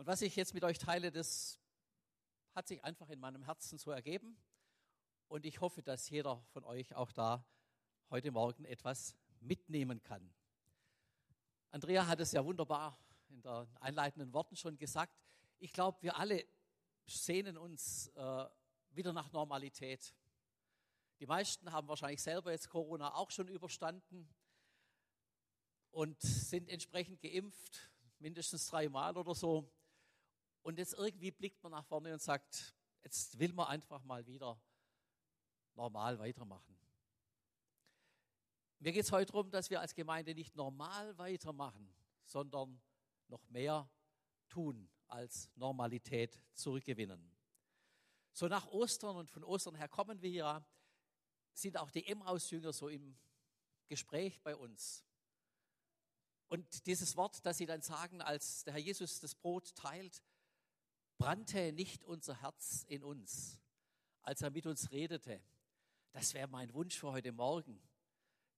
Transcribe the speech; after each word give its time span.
Und 0.00 0.06
was 0.06 0.22
ich 0.22 0.34
jetzt 0.34 0.54
mit 0.54 0.64
euch 0.64 0.78
teile, 0.78 1.12
das 1.12 1.60
hat 2.54 2.66
sich 2.66 2.82
einfach 2.82 3.10
in 3.10 3.20
meinem 3.20 3.42
Herzen 3.42 3.76
so 3.76 3.90
ergeben. 3.90 4.34
Und 5.28 5.44
ich 5.44 5.60
hoffe, 5.60 5.82
dass 5.82 6.08
jeder 6.08 6.42
von 6.54 6.64
euch 6.64 6.94
auch 6.94 7.12
da 7.12 7.44
heute 8.08 8.30
Morgen 8.30 8.64
etwas 8.64 9.14
mitnehmen 9.40 10.02
kann. 10.02 10.32
Andrea 11.70 12.06
hat 12.06 12.18
es 12.18 12.32
ja 12.32 12.42
wunderbar 12.42 12.98
in 13.28 13.42
den 13.42 13.76
einleitenden 13.76 14.32
Worten 14.32 14.56
schon 14.56 14.78
gesagt. 14.78 15.20
Ich 15.58 15.70
glaube, 15.70 16.00
wir 16.00 16.16
alle 16.16 16.46
sehnen 17.04 17.58
uns 17.58 18.08
äh, 18.14 18.46
wieder 18.92 19.12
nach 19.12 19.30
Normalität. 19.32 20.14
Die 21.18 21.26
meisten 21.26 21.72
haben 21.72 21.88
wahrscheinlich 21.88 22.22
selber 22.22 22.52
jetzt 22.52 22.70
Corona 22.70 23.14
auch 23.16 23.30
schon 23.30 23.48
überstanden 23.48 24.34
und 25.90 26.18
sind 26.22 26.70
entsprechend 26.70 27.20
geimpft, 27.20 27.90
mindestens 28.18 28.66
dreimal 28.66 29.18
oder 29.18 29.34
so. 29.34 29.70
Und 30.62 30.78
jetzt 30.78 30.94
irgendwie 30.94 31.30
blickt 31.30 31.62
man 31.62 31.72
nach 31.72 31.84
vorne 31.84 32.12
und 32.12 32.20
sagt, 32.20 32.74
jetzt 33.02 33.38
will 33.38 33.52
man 33.52 33.68
einfach 33.68 34.02
mal 34.04 34.26
wieder 34.26 34.60
normal 35.74 36.18
weitermachen. 36.18 36.76
Mir 38.78 38.92
geht 38.92 39.04
es 39.04 39.12
heute 39.12 39.32
darum, 39.32 39.50
dass 39.50 39.70
wir 39.70 39.80
als 39.80 39.94
Gemeinde 39.94 40.34
nicht 40.34 40.56
normal 40.56 41.16
weitermachen, 41.18 41.94
sondern 42.24 42.80
noch 43.28 43.46
mehr 43.48 43.90
tun 44.48 44.88
als 45.06 45.50
Normalität 45.54 46.40
zurückgewinnen. 46.54 47.36
So 48.32 48.48
nach 48.48 48.66
Ostern 48.68 49.16
und 49.16 49.30
von 49.30 49.44
Ostern 49.44 49.74
her 49.74 49.88
kommen 49.88 50.22
wir 50.22 50.30
ja, 50.30 50.64
sind 51.52 51.76
auch 51.76 51.90
die 51.90 52.06
Emmaus-Jünger 52.06 52.72
so 52.72 52.88
im 52.88 53.18
Gespräch 53.88 54.40
bei 54.42 54.56
uns. 54.56 55.04
Und 56.48 56.86
dieses 56.86 57.16
Wort, 57.16 57.44
das 57.44 57.58
sie 57.58 57.66
dann 57.66 57.82
sagen, 57.82 58.22
als 58.22 58.64
der 58.64 58.74
Herr 58.74 58.80
Jesus 58.80 59.20
das 59.20 59.34
Brot 59.34 59.74
teilt, 59.74 60.22
brannte 61.20 61.70
nicht 61.74 62.02
unser 62.04 62.40
Herz 62.40 62.86
in 62.88 63.04
uns, 63.04 63.60
als 64.22 64.40
er 64.40 64.50
mit 64.50 64.64
uns 64.64 64.90
redete. 64.90 65.38
Das 66.12 66.32
wäre 66.32 66.48
mein 66.48 66.72
Wunsch 66.72 66.98
für 66.98 67.12
heute 67.12 67.30
Morgen, 67.30 67.78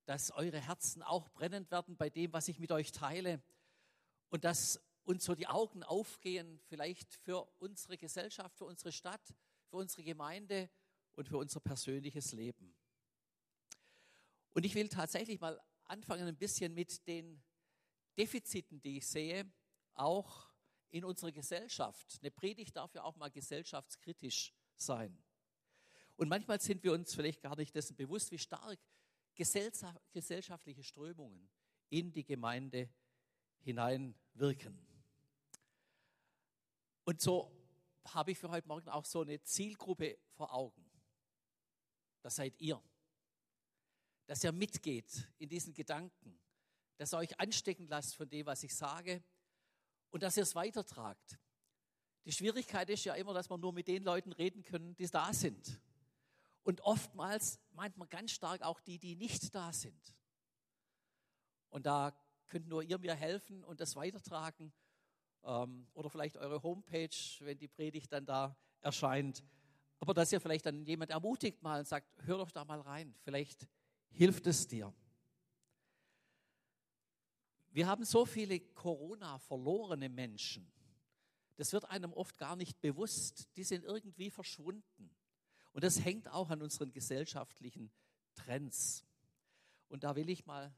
dass 0.04 0.30
eure 0.30 0.60
Herzen 0.60 1.02
auch 1.02 1.28
brennend 1.30 1.72
werden 1.72 1.96
bei 1.96 2.08
dem, 2.08 2.32
was 2.32 2.46
ich 2.46 2.60
mit 2.60 2.70
euch 2.70 2.92
teile 2.92 3.42
und 4.28 4.44
dass 4.44 4.80
uns 5.02 5.24
so 5.24 5.34
die 5.34 5.48
Augen 5.48 5.82
aufgehen, 5.82 6.60
vielleicht 6.68 7.12
für 7.12 7.42
unsere 7.58 7.98
Gesellschaft, 7.98 8.56
für 8.56 8.66
unsere 8.66 8.92
Stadt, 8.92 9.34
für 9.66 9.78
unsere 9.78 10.04
Gemeinde 10.04 10.70
und 11.14 11.28
für 11.28 11.38
unser 11.38 11.58
persönliches 11.58 12.30
Leben. 12.30 12.76
Und 14.52 14.64
ich 14.64 14.76
will 14.76 14.88
tatsächlich 14.88 15.40
mal 15.40 15.60
anfangen 15.82 16.28
ein 16.28 16.36
bisschen 16.36 16.74
mit 16.74 17.08
den 17.08 17.42
Defiziten, 18.16 18.80
die 18.80 18.98
ich 18.98 19.08
sehe, 19.08 19.50
auch 19.94 20.51
in 20.92 21.04
unserer 21.04 21.32
Gesellschaft. 21.32 22.18
Eine 22.20 22.30
Predigt 22.30 22.76
darf 22.76 22.94
ja 22.94 23.02
auch 23.02 23.16
mal 23.16 23.30
gesellschaftskritisch 23.30 24.52
sein. 24.76 25.18
Und 26.16 26.28
manchmal 26.28 26.60
sind 26.60 26.84
wir 26.84 26.92
uns 26.92 27.14
vielleicht 27.14 27.40
gar 27.40 27.56
nicht 27.56 27.74
dessen 27.74 27.96
bewusst, 27.96 28.30
wie 28.30 28.38
stark 28.38 28.78
gesellschaftliche 29.34 30.84
Strömungen 30.84 31.48
in 31.88 32.12
die 32.12 32.24
Gemeinde 32.24 32.90
hineinwirken. 33.60 34.86
Und 37.04 37.20
so 37.20 37.50
habe 38.08 38.32
ich 38.32 38.38
für 38.38 38.50
heute 38.50 38.68
Morgen 38.68 38.88
auch 38.90 39.06
so 39.06 39.22
eine 39.22 39.42
Zielgruppe 39.42 40.18
vor 40.34 40.52
Augen. 40.52 40.84
Das 42.20 42.36
seid 42.36 42.60
ihr. 42.60 42.80
Dass 44.26 44.44
ihr 44.44 44.52
mitgeht 44.52 45.28
in 45.38 45.48
diesen 45.48 45.72
Gedanken, 45.72 46.38
dass 46.98 47.14
ihr 47.14 47.18
euch 47.18 47.40
anstecken 47.40 47.88
lasst 47.88 48.14
von 48.14 48.28
dem, 48.28 48.44
was 48.44 48.62
ich 48.62 48.74
sage 48.76 49.24
und 50.12 50.22
dass 50.22 50.36
ihr 50.36 50.44
es 50.44 50.54
weitertragt. 50.54 51.38
Die 52.24 52.32
Schwierigkeit 52.32 52.88
ist 52.90 53.04
ja 53.04 53.14
immer, 53.14 53.34
dass 53.34 53.50
wir 53.50 53.58
nur 53.58 53.72
mit 53.72 53.88
den 53.88 54.04
Leuten 54.04 54.32
reden 54.32 54.62
können, 54.62 54.94
die 54.94 55.08
da 55.08 55.32
sind. 55.32 55.80
Und 56.62 56.80
oftmals 56.82 57.58
meint 57.72 57.96
man 57.96 58.08
ganz 58.08 58.30
stark 58.30 58.62
auch 58.62 58.80
die, 58.80 58.98
die 58.98 59.16
nicht 59.16 59.52
da 59.52 59.72
sind. 59.72 60.14
Und 61.70 61.86
da 61.86 62.16
könnt 62.46 62.68
nur 62.68 62.82
ihr 62.82 62.98
mir 62.98 63.14
helfen 63.14 63.64
und 63.64 63.80
das 63.80 63.96
weitertragen. 63.96 64.72
Ähm, 65.42 65.88
oder 65.94 66.10
vielleicht 66.10 66.36
eure 66.36 66.62
Homepage, 66.62 67.08
wenn 67.40 67.58
die 67.58 67.66
Predigt 67.66 68.12
dann 68.12 68.26
da 68.26 68.56
erscheint. 68.80 69.42
Aber 69.98 70.14
dass 70.14 70.30
ihr 70.30 70.40
vielleicht 70.40 70.66
dann 70.66 70.84
jemand 70.84 71.10
ermutigt 71.10 71.62
mal 71.62 71.80
und 71.80 71.88
sagt, 71.88 72.06
hör 72.24 72.38
doch 72.38 72.50
da 72.50 72.64
mal 72.64 72.80
rein, 72.80 73.14
vielleicht 73.22 73.66
hilft 74.10 74.46
es 74.46 74.68
dir. 74.68 74.94
Wir 77.72 77.86
haben 77.86 78.04
so 78.04 78.26
viele 78.26 78.60
Corona-verlorene 78.60 80.10
Menschen. 80.10 80.70
Das 81.56 81.72
wird 81.72 81.86
einem 81.86 82.12
oft 82.12 82.36
gar 82.36 82.54
nicht 82.54 82.80
bewusst. 82.80 83.48
Die 83.56 83.64
sind 83.64 83.84
irgendwie 83.84 84.30
verschwunden. 84.30 85.10
Und 85.72 85.82
das 85.82 86.04
hängt 86.04 86.28
auch 86.28 86.50
an 86.50 86.60
unseren 86.60 86.92
gesellschaftlichen 86.92 87.90
Trends. 88.34 89.06
Und 89.88 90.04
da 90.04 90.16
will 90.16 90.28
ich 90.28 90.44
mal 90.44 90.74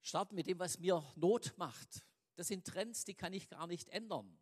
starten 0.00 0.36
mit 0.36 0.46
dem, 0.46 0.60
was 0.60 0.78
mir 0.78 1.02
Not 1.16 1.54
macht. 1.56 2.04
Das 2.36 2.48
sind 2.48 2.64
Trends, 2.64 3.04
die 3.04 3.14
kann 3.14 3.32
ich 3.32 3.48
gar 3.48 3.66
nicht 3.66 3.88
ändern. 3.88 4.38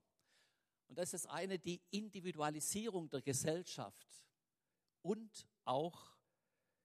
Und 0.88 0.98
das 0.98 1.14
ist 1.14 1.26
eine, 1.26 1.58
die 1.58 1.80
Individualisierung 1.90 3.08
der 3.08 3.22
Gesellschaft 3.22 4.06
und 5.00 5.46
auch 5.64 6.14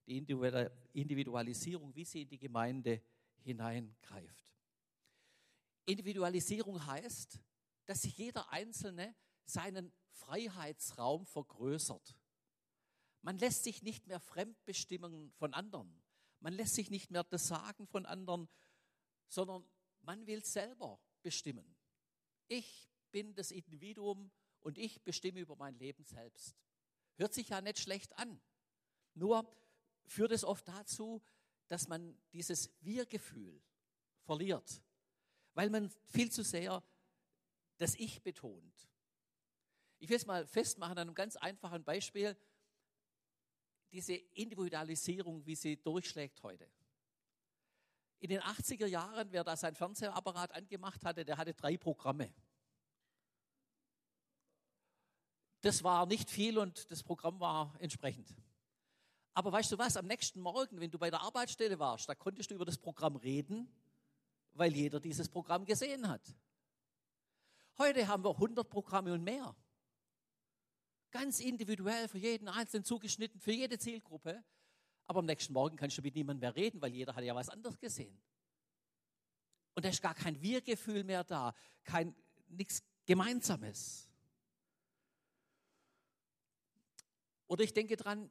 die 0.08 0.18
Individualisierung, 0.18 1.94
wie 1.94 2.06
sie 2.06 2.22
in 2.22 2.30
die 2.30 2.40
Gemeinde 2.40 3.02
hineingreift. 3.44 4.53
Individualisierung 5.85 6.85
heißt, 6.85 7.39
dass 7.85 8.03
sich 8.03 8.17
jeder 8.17 8.51
Einzelne 8.51 9.16
seinen 9.45 9.91
Freiheitsraum 10.11 11.25
vergrößert. 11.25 12.16
Man 13.22 13.38
lässt 13.38 13.63
sich 13.63 13.81
nicht 13.81 14.07
mehr 14.07 14.19
fremdbestimmen 14.19 15.31
von 15.31 15.53
anderen. 15.53 16.01
Man 16.39 16.53
lässt 16.53 16.75
sich 16.75 16.89
nicht 16.89 17.11
mehr 17.11 17.23
das 17.23 17.47
Sagen 17.47 17.88
von 17.88 18.05
anderen, 18.05 18.47
sondern 19.28 19.67
man 20.01 20.25
will 20.28 20.44
selber 20.45 20.99
bestimmen. 21.22 21.75
Ich 22.47 22.89
bin 23.11 23.33
das 23.33 23.51
Individuum 23.51 24.31
und 24.61 24.78
ich 24.78 25.03
bestimme 25.03 25.39
über 25.39 25.55
mein 25.55 25.78
Leben 25.78 26.03
selbst. 26.03 26.55
Hört 27.16 27.33
sich 27.33 27.49
ja 27.49 27.61
nicht 27.61 27.79
schlecht 27.79 28.17
an. 28.17 28.39
Nur 29.13 29.51
führt 30.05 30.31
es 30.31 30.44
oft 30.44 30.67
dazu, 30.67 31.22
dass 31.69 31.88
man 31.88 32.18
dieses 32.34 32.69
Wir-Gefühl 32.81 33.62
verliert, 34.24 34.81
weil 35.53 35.69
man 35.69 35.90
viel 36.07 36.31
zu 36.31 36.44
sehr 36.44 36.84
das 37.78 37.96
Ich 37.96 38.22
betont. 38.22 38.90
Ich 40.00 40.09
will 40.09 40.18
es 40.18 40.25
mal 40.25 40.46
festmachen 40.46 40.97
an 40.97 41.08
einem 41.08 41.16
ganz 41.16 41.35
einfachen 41.35 41.84
Beispiel. 41.84 42.35
Diese 43.91 44.13
Individualisierung, 44.13 45.46
wie 45.46 45.56
sie 45.56 45.78
durchschlägt 45.81 46.41
heute. 46.44 46.69
In 48.19 48.29
den 48.29 48.41
80er 48.41 48.85
Jahren, 48.85 49.31
wer 49.31 49.44
da 49.44 49.56
sein 49.56 49.75
Fernsehapparat 49.75 50.52
angemacht 50.52 51.06
hatte, 51.06 51.24
der 51.24 51.38
hatte 51.38 51.53
drei 51.53 51.78
Programme. 51.78 52.34
Das 55.62 55.84
war 55.84 56.06
nicht 56.06 56.29
viel 56.29 56.58
und 56.58 56.90
das 56.91 57.03
Programm 57.03 57.40
war 57.40 57.75
entsprechend. 57.79 58.34
Aber 59.34 59.51
weißt 59.51 59.72
du 59.72 59.78
was, 59.78 59.95
am 59.95 60.07
nächsten 60.07 60.41
Morgen, 60.41 60.79
wenn 60.79 60.91
du 60.91 60.97
bei 60.97 61.09
der 61.09 61.22
Arbeitsstelle 61.22 61.79
warst, 61.79 62.09
da 62.09 62.16
konntest 62.16 62.51
du 62.51 62.56
über 62.56 62.66
das 62.66 62.78
Programm 62.78 63.16
reden, 63.16 63.72
weil 64.53 64.75
jeder 64.75 65.00
dieses 65.00 65.29
Programm 65.29 65.66
gesehen 65.66 66.07
hat. 66.07 66.35
Heute 67.78 68.07
haben 68.07 68.23
wir 68.23 68.31
100 68.31 68.69
Programme 68.69 69.13
und 69.13 69.23
mehr. 69.23 69.56
Ganz 71.12 71.40
individuell 71.40 72.07
für 72.07 72.17
jeden 72.17 72.50
Einzelnen 72.50 72.84
zugeschnitten, 72.84 73.40
für 73.40 73.53
jede 73.53 73.79
Zielgruppe. 73.79 74.44
Aber 75.07 75.19
am 75.19 75.25
nächsten 75.25 75.53
Morgen 75.53 75.78
kannst 75.78 75.97
du 75.97 76.01
mit 76.01 76.13
niemandem 76.13 76.41
mehr 76.41 76.56
reden, 76.56 76.81
weil 76.81 76.94
jeder 76.94 77.16
hat 77.16 77.23
ja 77.23 77.34
was 77.34 77.50
anderes 77.50 77.79
gesehen. 77.79 78.22
Und 79.73 79.85
da 79.85 79.90
ist 79.90 80.01
gar 80.01 80.13
kein 80.13 80.41
Wir-Gefühl 80.41 81.03
mehr 81.03 81.23
da, 81.23 81.56
kein 81.84 82.14
nichts 82.49 82.84
Gemeinsames. 83.05 84.09
Oder 87.47 87.64
ich 87.64 87.73
denke 87.73 87.96
dran, 87.96 88.29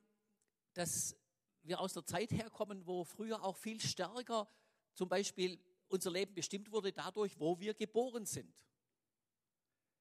dass 0.79 1.17
wir 1.63 1.81
aus 1.81 1.93
der 1.93 2.05
Zeit 2.05 2.31
herkommen, 2.31 2.87
wo 2.87 3.05
früher 3.05 3.43
auch 3.43 3.57
viel 3.57 3.81
stärker 3.81 4.49
zum 4.95 5.09
Beispiel 5.09 5.61
unser 5.89 6.11
Leben 6.11 6.35
bestimmt 6.35 6.71
wurde 6.71 6.93
dadurch, 6.93 7.39
wo 7.39 7.59
wir 7.59 7.75
geboren 7.75 8.27
sind. 8.27 8.55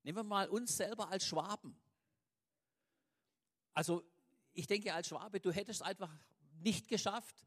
Nehmen 0.04 0.20
wir 0.20 0.24
mal 0.24 0.50
uns 0.50 0.78
selber 0.78 1.10
als 1.10 1.26
Schwaben. 1.26 1.80
Also 3.74 4.04
ich 4.54 4.68
denke 4.68 4.94
als 4.94 5.08
Schwabe, 5.08 5.40
du 5.40 5.52
hättest 5.52 5.82
einfach 5.82 6.12
nicht 6.60 6.88
geschafft, 6.88 7.46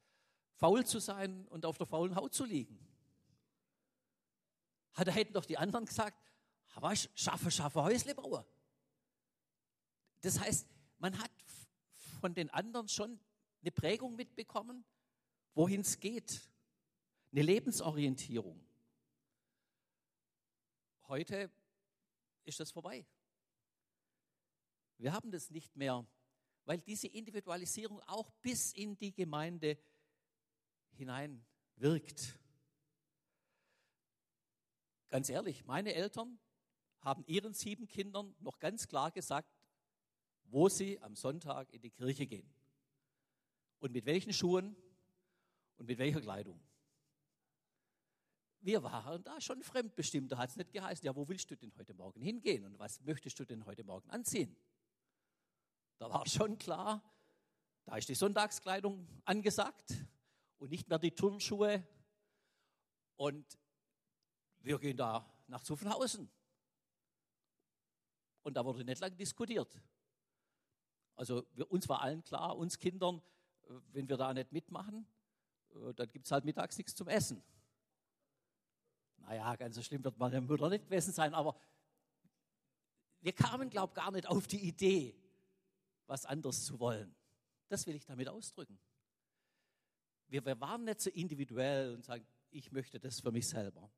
faul 0.55 0.85
zu 0.85 0.99
sein 0.99 1.47
und 1.49 1.65
auf 1.65 1.79
der 1.79 1.87
faulen 1.87 2.17
Haut 2.17 2.35
zu 2.35 2.45
liegen. 2.45 2.79
Da 4.95 5.11
hätten 5.11 5.33
doch 5.33 5.47
die 5.47 5.57
anderen 5.57 5.87
gesagt, 5.87 6.21
was, 6.75 7.09
schaffe, 7.15 7.51
schaffe 7.51 7.83
Häusle 7.83 8.15
bauen. 8.15 8.45
Das 10.21 10.39
heißt, 10.39 10.69
man 10.99 11.19
hat 11.19 11.31
von 12.21 12.35
den 12.35 12.51
anderen 12.51 12.89
schon 12.89 13.19
eine 13.63 13.73
Prägung 13.73 14.15
mitbekommen, 14.15 14.85
wohin 15.55 15.81
es 15.81 15.99
geht, 15.99 16.49
eine 17.33 17.43
Lebensorientierung. 17.43 18.65
Heute 21.09 21.51
ist 22.45 22.61
das 22.61 22.71
vorbei. 22.71 23.07
Wir 24.99 25.13
haben 25.13 25.31
das 25.31 25.51
nicht 25.51 25.75
mehr, 25.77 26.07
weil 26.65 26.79
diese 26.79 27.09
Individualisierung 27.09 28.01
auch 28.03 28.31
bis 28.43 28.73
in 28.73 28.97
die 28.99 29.13
Gemeinde 29.13 29.79
hinein 30.93 31.45
wirkt. 31.77 32.39
Ganz 35.09 35.29
ehrlich, 35.29 35.65
meine 35.65 35.95
Eltern 35.95 36.39
haben 37.01 37.25
ihren 37.27 37.55
sieben 37.55 37.89
Kindern 37.89 38.35
noch 38.39 38.59
ganz 38.59 38.87
klar 38.87 39.11
gesagt, 39.11 39.60
wo 40.51 40.69
sie 40.69 41.01
am 41.01 41.17
Sonntag 41.17 41.73
in 41.73 41.81
die 41.81 41.91
Kirche 41.91 42.27
gehen. 42.27 42.53
Und 43.79 43.93
mit 43.93 44.05
welchen 44.05 44.33
Schuhen 44.33 44.77
und 45.77 45.87
mit 45.87 45.99
welcher 45.99 46.21
Kleidung. 46.21 46.61
Wir 48.61 48.83
waren 48.83 49.23
da 49.25 49.41
schon 49.41 49.63
fremdbestimmt. 49.63 50.31
Da 50.33 50.39
hat 50.39 50.51
es 50.51 50.57
nicht 50.57 50.73
geheißen, 50.73 51.07
ja, 51.07 51.17
wo 51.17 51.27
willst 51.29 51.51
du 51.51 51.57
denn 51.57 51.73
heute 51.77 51.95
Morgen 51.95 52.21
hingehen 52.21 52.65
und 52.65 52.79
was 52.79 53.01
möchtest 53.01 53.39
du 53.39 53.45
denn 53.47 53.65
heute 53.65 53.85
Morgen 53.85 54.11
anziehen? 54.11 54.55
Da 55.99 56.11
war 56.11 56.27
schon 56.27 56.59
klar, 56.59 57.03
da 57.85 57.97
ist 57.97 58.09
die 58.09 58.15
Sonntagskleidung 58.15 59.07
angesagt 59.25 59.95
und 60.59 60.71
nicht 60.71 60.89
mehr 60.89 60.99
die 60.99 61.13
Turnschuhe. 61.13 61.87
Und 63.17 63.59
wir 64.61 64.79
gehen 64.79 64.97
da 64.97 65.31
nach 65.47 65.63
Zuffenhausen. 65.63 66.31
Und 68.43 68.55
da 68.55 68.65
wurde 68.65 68.85
nicht 68.85 69.01
lange 69.01 69.17
diskutiert. 69.17 69.81
Also 71.21 71.45
wir, 71.53 71.71
uns 71.71 71.87
war 71.87 72.01
allen 72.01 72.25
klar, 72.25 72.57
uns 72.57 72.79
Kindern, 72.79 73.21
äh, 73.69 73.75
wenn 73.93 74.09
wir 74.09 74.17
da 74.17 74.33
nicht 74.33 74.53
mitmachen, 74.53 75.07
äh, 75.75 75.93
dann 75.93 76.11
gibt 76.11 76.25
es 76.25 76.33
halt 76.33 76.47
mittags 76.47 76.79
nichts 76.79 76.95
zum 76.95 77.09
Essen. 77.09 77.43
Naja, 79.19 79.55
ganz 79.57 79.77
so 79.77 79.83
schlimm 79.83 80.03
wird 80.03 80.17
meine 80.17 80.41
Mutter 80.41 80.71
nicht 80.71 80.87
gewesen 80.87 81.13
sein, 81.13 81.35
aber 81.35 81.61
wir 83.21 83.35
kamen, 83.35 83.69
glaube 83.69 83.91
ich, 83.91 84.03
gar 84.03 84.11
nicht 84.11 84.27
auf 84.27 84.47
die 84.47 84.67
Idee, 84.67 85.15
was 86.07 86.25
anderes 86.25 86.65
zu 86.65 86.81
wollen. 86.81 87.15
Das 87.69 87.87
will 87.87 87.97
ich 87.97 88.07
damit 88.07 88.27
ausdrücken. 88.27 88.81
Wir, 90.27 90.43
wir 90.43 90.59
waren 90.59 90.85
nicht 90.85 91.03
so 91.03 91.11
individuell 91.11 91.97
und 91.97 92.03
sagen, 92.03 92.27
ich 92.51 92.73
möchte 92.73 92.99
das 92.99 93.21
für 93.21 93.31
mich 93.31 93.47
selber. 93.47 93.91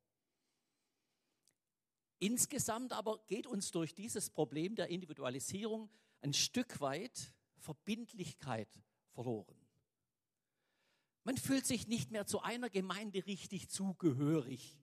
Insgesamt 2.19 2.93
aber 2.93 3.25
geht 3.29 3.47
uns 3.47 3.71
durch 3.71 3.95
dieses 3.95 4.29
Problem 4.29 4.75
der 4.75 4.89
Individualisierung 4.89 5.89
ein 6.23 6.33
Stück 6.33 6.81
weit 6.81 7.35
Verbindlichkeit 7.59 8.69
verloren. 9.11 9.57
Man 11.25 11.37
fühlt 11.37 11.67
sich 11.67 11.87
nicht 11.87 12.11
mehr 12.11 12.27
zu 12.27 12.41
einer 12.41 12.69
Gemeinde 12.69 13.25
richtig 13.27 13.69
zugehörig. 13.69 14.77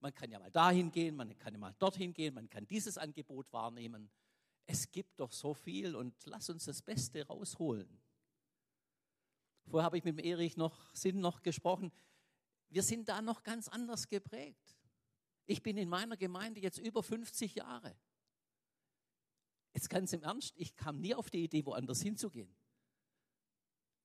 Man 0.00 0.14
kann 0.14 0.30
ja 0.30 0.38
mal 0.38 0.50
dahin 0.50 0.90
gehen, 0.90 1.14
man 1.14 1.36
kann 1.38 1.52
ja 1.52 1.58
mal 1.58 1.74
dorthin 1.78 2.12
gehen, 2.12 2.34
man 2.34 2.48
kann 2.48 2.66
dieses 2.66 2.98
Angebot 2.98 3.52
wahrnehmen. 3.52 4.10
Es 4.66 4.90
gibt 4.90 5.20
doch 5.20 5.32
so 5.32 5.54
viel 5.54 5.94
und 5.94 6.14
lass 6.24 6.50
uns 6.50 6.64
das 6.64 6.82
Beste 6.82 7.26
rausholen. 7.26 8.00
Vorher 9.68 9.84
habe 9.84 9.98
ich 9.98 10.04
mit 10.04 10.18
dem 10.18 10.24
Erich 10.24 10.56
noch 10.56 10.92
Sinn 10.94 11.20
noch 11.20 11.42
gesprochen. 11.42 11.92
Wir 12.68 12.82
sind 12.82 13.08
da 13.08 13.22
noch 13.22 13.42
ganz 13.42 13.68
anders 13.68 14.08
geprägt. 14.08 14.76
Ich 15.46 15.62
bin 15.62 15.76
in 15.76 15.88
meiner 15.88 16.16
Gemeinde 16.16 16.60
jetzt 16.60 16.78
über 16.78 17.02
50 17.02 17.54
Jahre. 17.54 17.96
Jetzt 19.76 19.90
ganz 19.90 20.10
im 20.14 20.22
Ernst, 20.22 20.54
ich 20.56 20.74
kam 20.74 21.02
nie 21.02 21.14
auf 21.14 21.28
die 21.28 21.44
Idee, 21.44 21.66
woanders 21.66 22.00
hinzugehen. 22.00 22.48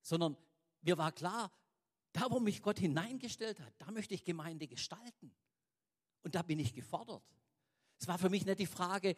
Sondern 0.01 0.35
mir 0.81 0.97
war 0.97 1.13
klar, 1.13 1.49
da 2.11 2.29
wo 2.29 2.41
mich 2.41 2.61
Gott 2.61 2.77
hineingestellt 2.77 3.57
hat, 3.61 3.73
da 3.77 3.89
möchte 3.89 4.13
ich 4.13 4.25
Gemeinde 4.25 4.67
gestalten. 4.67 5.33
Und 6.23 6.35
da 6.35 6.41
bin 6.41 6.59
ich 6.59 6.73
gefordert. 6.73 7.23
Es 7.97 8.05
war 8.05 8.17
für 8.17 8.29
mich 8.29 8.45
nicht 8.45 8.59
die 8.59 8.65
Frage, 8.65 9.15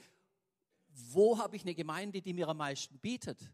wo 0.89 1.39
habe 1.39 1.55
ich 1.55 1.63
eine 1.63 1.73
Gemeinde, 1.73 2.21
die 2.21 2.33
mir 2.33 2.47
am 2.47 2.57
meisten 2.57 2.99
bietet, 2.99 3.51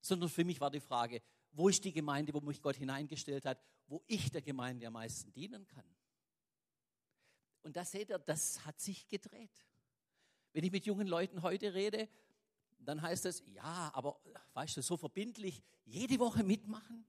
sondern 0.00 0.28
für 0.28 0.42
mich 0.42 0.60
war 0.60 0.72
die 0.72 0.80
Frage, 0.80 1.22
wo 1.52 1.68
ist 1.68 1.84
die 1.84 1.92
Gemeinde, 1.92 2.34
wo 2.34 2.40
mich 2.40 2.60
Gott 2.60 2.74
hineingestellt 2.74 3.46
hat, 3.46 3.62
wo 3.86 4.02
ich 4.08 4.32
der 4.32 4.42
Gemeinde 4.42 4.84
am 4.88 4.94
meisten 4.94 5.32
dienen 5.32 5.64
kann. 5.68 5.94
Und 7.62 7.76
da 7.76 7.84
seht 7.84 8.10
ihr, 8.10 8.18
das 8.18 8.66
hat 8.66 8.80
sich 8.80 9.06
gedreht. 9.06 9.64
Wenn 10.56 10.64
ich 10.64 10.72
mit 10.72 10.86
jungen 10.86 11.06
Leuten 11.06 11.42
heute 11.42 11.74
rede, 11.74 12.08
dann 12.78 13.02
heißt 13.02 13.26
es, 13.26 13.42
ja, 13.44 13.90
aber 13.92 14.18
weißt 14.54 14.78
du, 14.78 14.80
so 14.80 14.96
verbindlich, 14.96 15.62
jede 15.84 16.18
Woche 16.18 16.42
mitmachen. 16.42 17.04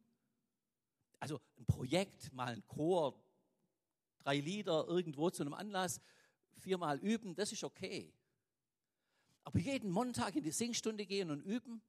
Also 1.17 1.39
ein 1.57 1.65
Projekt, 1.65 2.33
mal 2.33 2.49
ein 2.49 2.67
Chor, 2.67 3.17
drei 4.19 4.41
Lieder 4.41 4.85
irgendwo 4.89 5.29
zu 5.29 5.43
einem 5.43 5.53
Anlass, 5.53 6.01
viermal 6.57 6.99
üben, 6.99 7.35
das 7.35 7.53
ist 7.53 7.63
okay. 7.63 8.13
Aber 9.45 9.59
jeden 9.59 9.91
Montag 9.91 10.35
in 10.35 10.43
die 10.43 10.51
Singstunde 10.51 11.05
gehen 11.05 11.31
und 11.31 11.41
üben, 11.41 11.81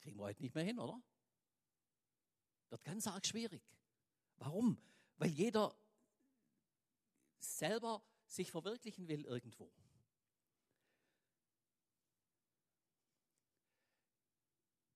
kriegen 0.00 0.18
wir 0.18 0.24
heute 0.24 0.42
nicht 0.42 0.56
mehr 0.56 0.64
hin, 0.64 0.80
oder? 0.80 1.00
Wird 2.70 2.82
ganz 2.82 3.06
arg 3.06 3.24
schwierig. 3.24 3.62
Warum? 4.38 4.82
Weil 5.18 5.30
jeder 5.30 5.72
selber 7.38 8.02
sich 8.26 8.50
verwirklichen 8.50 9.06
will 9.06 9.24
irgendwo. 9.26 9.70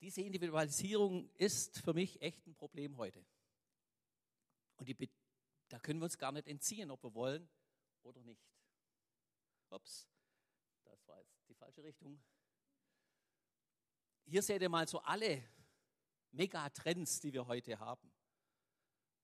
Diese 0.07 0.21
Individualisierung 0.21 1.29
ist 1.35 1.81
für 1.81 1.93
mich 1.93 2.23
echt 2.23 2.47
ein 2.47 2.55
Problem 2.55 2.97
heute. 2.97 3.27
Und 4.77 4.89
die, 4.89 5.11
da 5.67 5.81
können 5.81 5.99
wir 5.99 6.05
uns 6.05 6.17
gar 6.17 6.31
nicht 6.31 6.47
entziehen, 6.47 6.93
ob 6.93 7.03
wir 7.03 7.13
wollen 7.13 7.49
oder 8.05 8.23
nicht. 8.23 8.41
Ups, 9.69 10.09
das 10.85 11.05
war 11.09 11.19
jetzt 11.19 11.49
die 11.49 11.55
falsche 11.55 11.83
Richtung. 11.83 12.23
Hier 14.27 14.43
seht 14.43 14.63
ihr 14.63 14.69
mal 14.69 14.87
so 14.87 15.01
alle 15.01 15.43
Megatrends, 16.31 17.19
die 17.19 17.33
wir 17.33 17.45
heute 17.45 17.77
haben. 17.77 18.09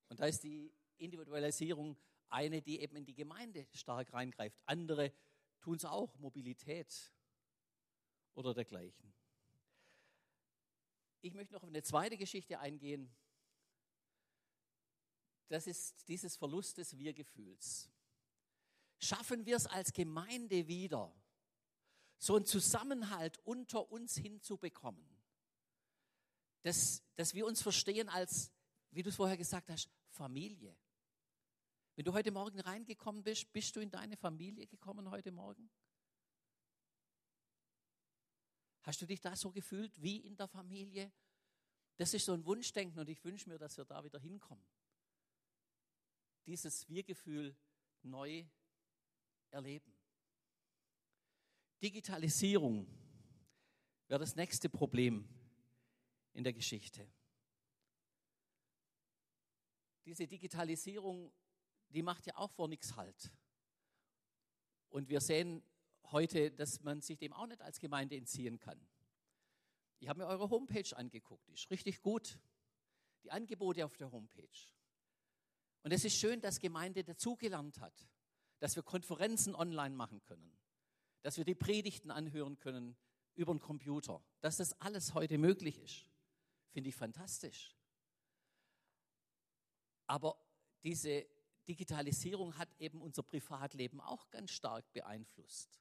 Und 0.08 0.19
da 0.19 0.26
ist 0.26 0.43
die 0.43 0.75
Individualisierung 0.99 1.96
eine, 2.29 2.61
die 2.61 2.81
eben 2.81 2.96
in 2.96 3.05
die 3.05 3.14
Gemeinde 3.14 3.69
stark 3.73 4.12
reingreift. 4.12 4.61
Andere 4.67 5.12
tun 5.61 5.76
es 5.76 5.84
auch, 5.84 6.19
Mobilität 6.19 7.14
oder 8.34 8.52
dergleichen. 8.52 9.14
Ich 11.25 11.35
möchte 11.35 11.55
noch 11.55 11.63
auf 11.63 11.69
eine 11.69 11.85
zweite 11.85 12.17
Geschichte 12.17 12.59
eingehen. 12.59 13.09
Das 15.49 15.69
ist 15.69 16.09
dieses 16.09 16.37
Verlust 16.37 16.79
des 16.79 16.99
Wir-Gefühls. 16.99 17.89
Schaffen 18.99 19.47
wir 19.47 19.57
es 19.57 19.67
als 19.67 19.93
Gemeinde 19.93 20.67
wieder, 20.67 21.15
so 22.19 22.35
einen 22.37 22.44
Zusammenhalt 22.44 23.39
unter 23.44 23.91
uns 23.91 24.17
hinzubekommen, 24.17 25.06
dass, 26.63 27.03
dass 27.15 27.35
wir 27.35 27.46
uns 27.46 27.63
verstehen 27.63 28.08
als, 28.08 28.53
wie 28.91 29.03
du 29.03 29.11
es 29.11 29.17
vorher 29.17 29.37
gesagt 29.37 29.70
hast, 29.70 29.91
Familie. 30.08 30.77
Wenn 31.94 32.05
du 32.05 32.13
heute 32.15 32.32
Morgen 32.32 32.58
reingekommen 32.61 33.23
bist, 33.23 33.53
bist 33.53 33.77
du 33.77 33.81
in 33.81 33.91
deine 33.91 34.17
Familie 34.17 34.67
gekommen 34.67 35.11
heute 35.11 35.31
Morgen? 35.31 35.70
Hast 38.82 39.01
du 39.01 39.06
dich 39.06 39.20
da 39.20 39.36
so 39.36 39.51
gefühlt 39.51 40.01
wie 40.01 40.19
in 40.19 40.36
der 40.36 40.48
Familie? 40.48 41.12
Das 41.96 42.15
ist 42.15 42.24
so 42.24 42.32
ein 42.32 42.44
Wunschdenken 42.44 42.98
und 42.98 43.08
ich 43.08 43.22
wünsche 43.24 43.48
mir, 43.48 43.58
dass 43.58 43.77
wir 43.77 43.84
da 43.84 44.03
wieder 44.03 44.19
hinkommen. 44.19 44.65
Dieses 46.46 46.89
Wir-Gefühl 46.89 47.56
neu 48.03 48.44
erleben. 49.51 49.94
Digitalisierung 51.81 52.86
wäre 54.08 54.20
das 54.20 54.34
nächste 54.34 54.69
Problem 54.69 55.29
in 56.32 56.43
der 56.43 56.53
Geschichte. 56.53 57.06
Diese 60.05 60.27
Digitalisierung 60.27 61.32
die 61.93 62.03
macht 62.03 62.27
ja 62.27 62.36
auch 62.36 62.51
vor 62.51 62.69
nichts 62.69 62.96
Halt. 62.96 63.31
Und 64.89 65.08
wir 65.08 65.20
sehen 65.20 65.62
heute, 66.11 66.51
dass 66.51 66.82
man 66.82 67.01
sich 67.01 67.19
dem 67.19 67.32
auch 67.32 67.47
nicht 67.47 67.61
als 67.61 67.79
Gemeinde 67.79 68.17
entziehen 68.17 68.59
kann. 68.59 68.81
Ich 69.99 70.09
habe 70.09 70.21
mir 70.21 70.27
eure 70.27 70.51
Homepage 70.51 70.97
angeguckt, 70.97 71.49
die 71.49 71.55
ist 71.55 71.71
richtig 71.71 72.03
gut. 72.03 72.39
Die 73.23 73.31
Angebote 73.31 73.85
auf 73.85 73.97
der 73.97 74.11
Homepage. 74.11 74.49
Und 75.85 75.93
es 75.93 76.05
ist 76.05 76.17
schön, 76.17 76.41
dass 76.41 76.59
Gemeinde 76.59 77.05
dazugelernt 77.05 77.79
hat, 77.81 78.09
dass 78.59 78.75
wir 78.75 78.82
Konferenzen 78.82 79.55
online 79.55 79.94
machen 79.94 80.21
können, 80.23 80.56
dass 81.23 81.37
wir 81.37 81.44
die 81.44 81.55
Predigten 81.55 82.11
anhören 82.11 82.59
können 82.59 82.97
über 83.35 83.53
den 83.53 83.61
Computer, 83.61 84.25
dass 84.41 84.56
das 84.56 84.81
alles 84.81 85.15
heute 85.15 85.39
möglich 85.39 85.79
ist. 85.79 86.09
Finde 86.71 86.89
ich 86.89 86.97
fantastisch. 86.97 87.77
Aber 90.06 90.37
diese 90.82 91.27
Digitalisierung 91.69 92.56
hat 92.59 92.69
eben 92.79 93.01
unser 93.01 93.23
Privatleben 93.23 94.01
auch 94.01 94.31
ganz 94.31 94.51
stark 94.51 94.93
beeinflusst. 94.93 95.81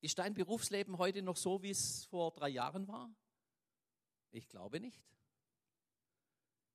Ist 0.00 0.18
dein 0.18 0.34
Berufsleben 0.34 0.98
heute 0.98 1.22
noch 1.22 1.36
so, 1.36 1.62
wie 1.62 1.70
es 1.70 2.04
vor 2.04 2.32
drei 2.32 2.50
Jahren 2.50 2.86
war? 2.86 3.10
Ich 4.30 4.48
glaube 4.48 4.80
nicht. 4.80 5.02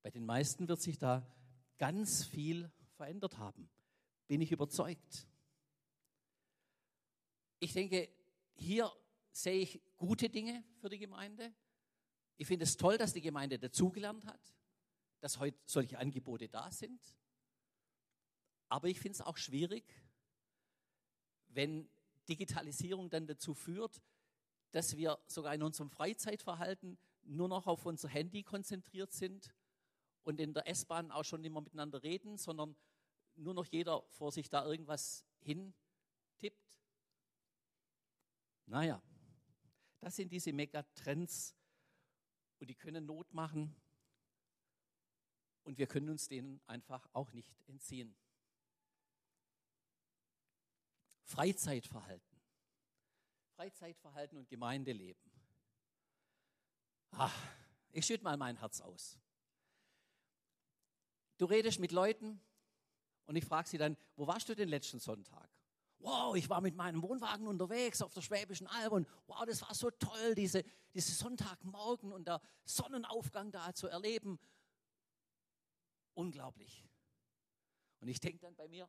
Bei 0.01 0.11
den 0.11 0.25
meisten 0.25 0.67
wird 0.67 0.81
sich 0.81 0.97
da 0.97 1.25
ganz 1.77 2.25
viel 2.25 2.69
verändert 2.97 3.37
haben, 3.37 3.69
bin 4.27 4.41
ich 4.41 4.51
überzeugt. 4.51 5.27
ich 7.59 7.71
denke, 7.71 8.09
hier 8.55 8.91
sehe 9.31 9.61
ich 9.61 9.81
gute 9.97 10.29
Dinge 10.29 10.63
für 10.81 10.89
die 10.89 10.99
Gemeinde. 10.99 11.53
Ich 12.35 12.47
finde 12.47 12.63
es 12.63 12.75
toll, 12.75 12.97
dass 12.97 13.13
die 13.13 13.21
Gemeinde 13.21 13.57
dazugelernt 13.57 14.25
hat, 14.25 14.53
dass 15.21 15.39
heute 15.39 15.57
solche 15.65 15.97
Angebote 15.97 16.49
da 16.49 16.69
sind. 16.71 16.99
Aber 18.67 18.89
ich 18.89 18.99
finde 18.99 19.15
es 19.15 19.21
auch 19.21 19.37
schwierig, 19.37 19.85
wenn 21.47 21.89
Digitalisierung 22.29 23.09
dann 23.09 23.27
dazu 23.27 23.53
führt, 23.53 24.01
dass 24.71 24.97
wir 24.97 25.19
sogar 25.27 25.53
in 25.53 25.63
unserem 25.63 25.89
Freizeitverhalten 25.89 26.97
nur 27.23 27.47
noch 27.47 27.67
auf 27.67 27.85
unser 27.85 28.09
Handy 28.09 28.43
konzentriert 28.43 29.13
sind 29.13 29.53
und 30.23 30.39
in 30.39 30.53
der 30.53 30.67
S-Bahn 30.67 31.11
auch 31.11 31.23
schon 31.23 31.41
nicht 31.41 31.51
mehr 31.51 31.61
miteinander 31.61 32.01
reden, 32.03 32.37
sondern 32.37 32.75
nur 33.35 33.53
noch 33.53 33.65
jeder 33.65 34.03
vor 34.09 34.31
sich 34.31 34.49
da 34.49 34.65
irgendwas 34.65 35.25
hintippt. 35.39 36.77
Naja, 38.65 39.01
das 39.99 40.15
sind 40.15 40.31
diese 40.31 40.53
Megatrends 40.53 41.55
und 42.59 42.69
die 42.69 42.75
können 42.75 43.05
Not 43.05 43.33
machen 43.33 43.75
und 45.63 45.77
wir 45.77 45.87
können 45.87 46.09
uns 46.09 46.27
denen 46.27 46.61
einfach 46.67 47.07
auch 47.13 47.31
nicht 47.31 47.55
entziehen. 47.67 48.15
Freizeitverhalten. 51.33 52.39
Freizeitverhalten 53.55 54.37
und 54.37 54.47
Gemeindeleben. 54.49 55.31
Ach, 57.09 57.35
ich 57.91 58.05
schütte 58.05 58.23
mal 58.23 58.37
mein 58.37 58.57
Herz 58.57 58.81
aus. 58.81 59.17
Du 61.39 61.45
redest 61.45 61.79
mit 61.79 61.91
Leuten 61.91 62.39
und 63.25 63.35
ich 63.35 63.45
frage 63.45 63.67
sie 63.67 63.79
dann, 63.79 63.97
wo 64.15 64.27
warst 64.27 64.47
du 64.47 64.55
den 64.55 64.69
letzten 64.69 64.99
Sonntag? 64.99 65.49
Wow, 65.97 66.35
ich 66.35 66.47
war 66.51 66.61
mit 66.61 66.75
meinem 66.75 67.01
Wohnwagen 67.01 67.47
unterwegs 67.47 68.03
auf 68.03 68.13
der 68.13 68.21
Schwäbischen 68.21 68.67
Alb 68.67 68.91
und 68.91 69.07
wow, 69.25 69.43
das 69.43 69.63
war 69.63 69.73
so 69.73 69.89
toll, 69.89 70.35
diese, 70.35 70.63
diese 70.93 71.13
Sonntagmorgen 71.13 72.11
und 72.11 72.27
der 72.27 72.41
Sonnenaufgang 72.63 73.51
da 73.51 73.73
zu 73.73 73.87
erleben. 73.87 74.39
Unglaublich. 76.13 76.85
Und 78.01 78.07
ich 78.07 78.19
denke 78.19 78.37
dann 78.37 78.55
bei 78.55 78.67
mir, 78.67 78.87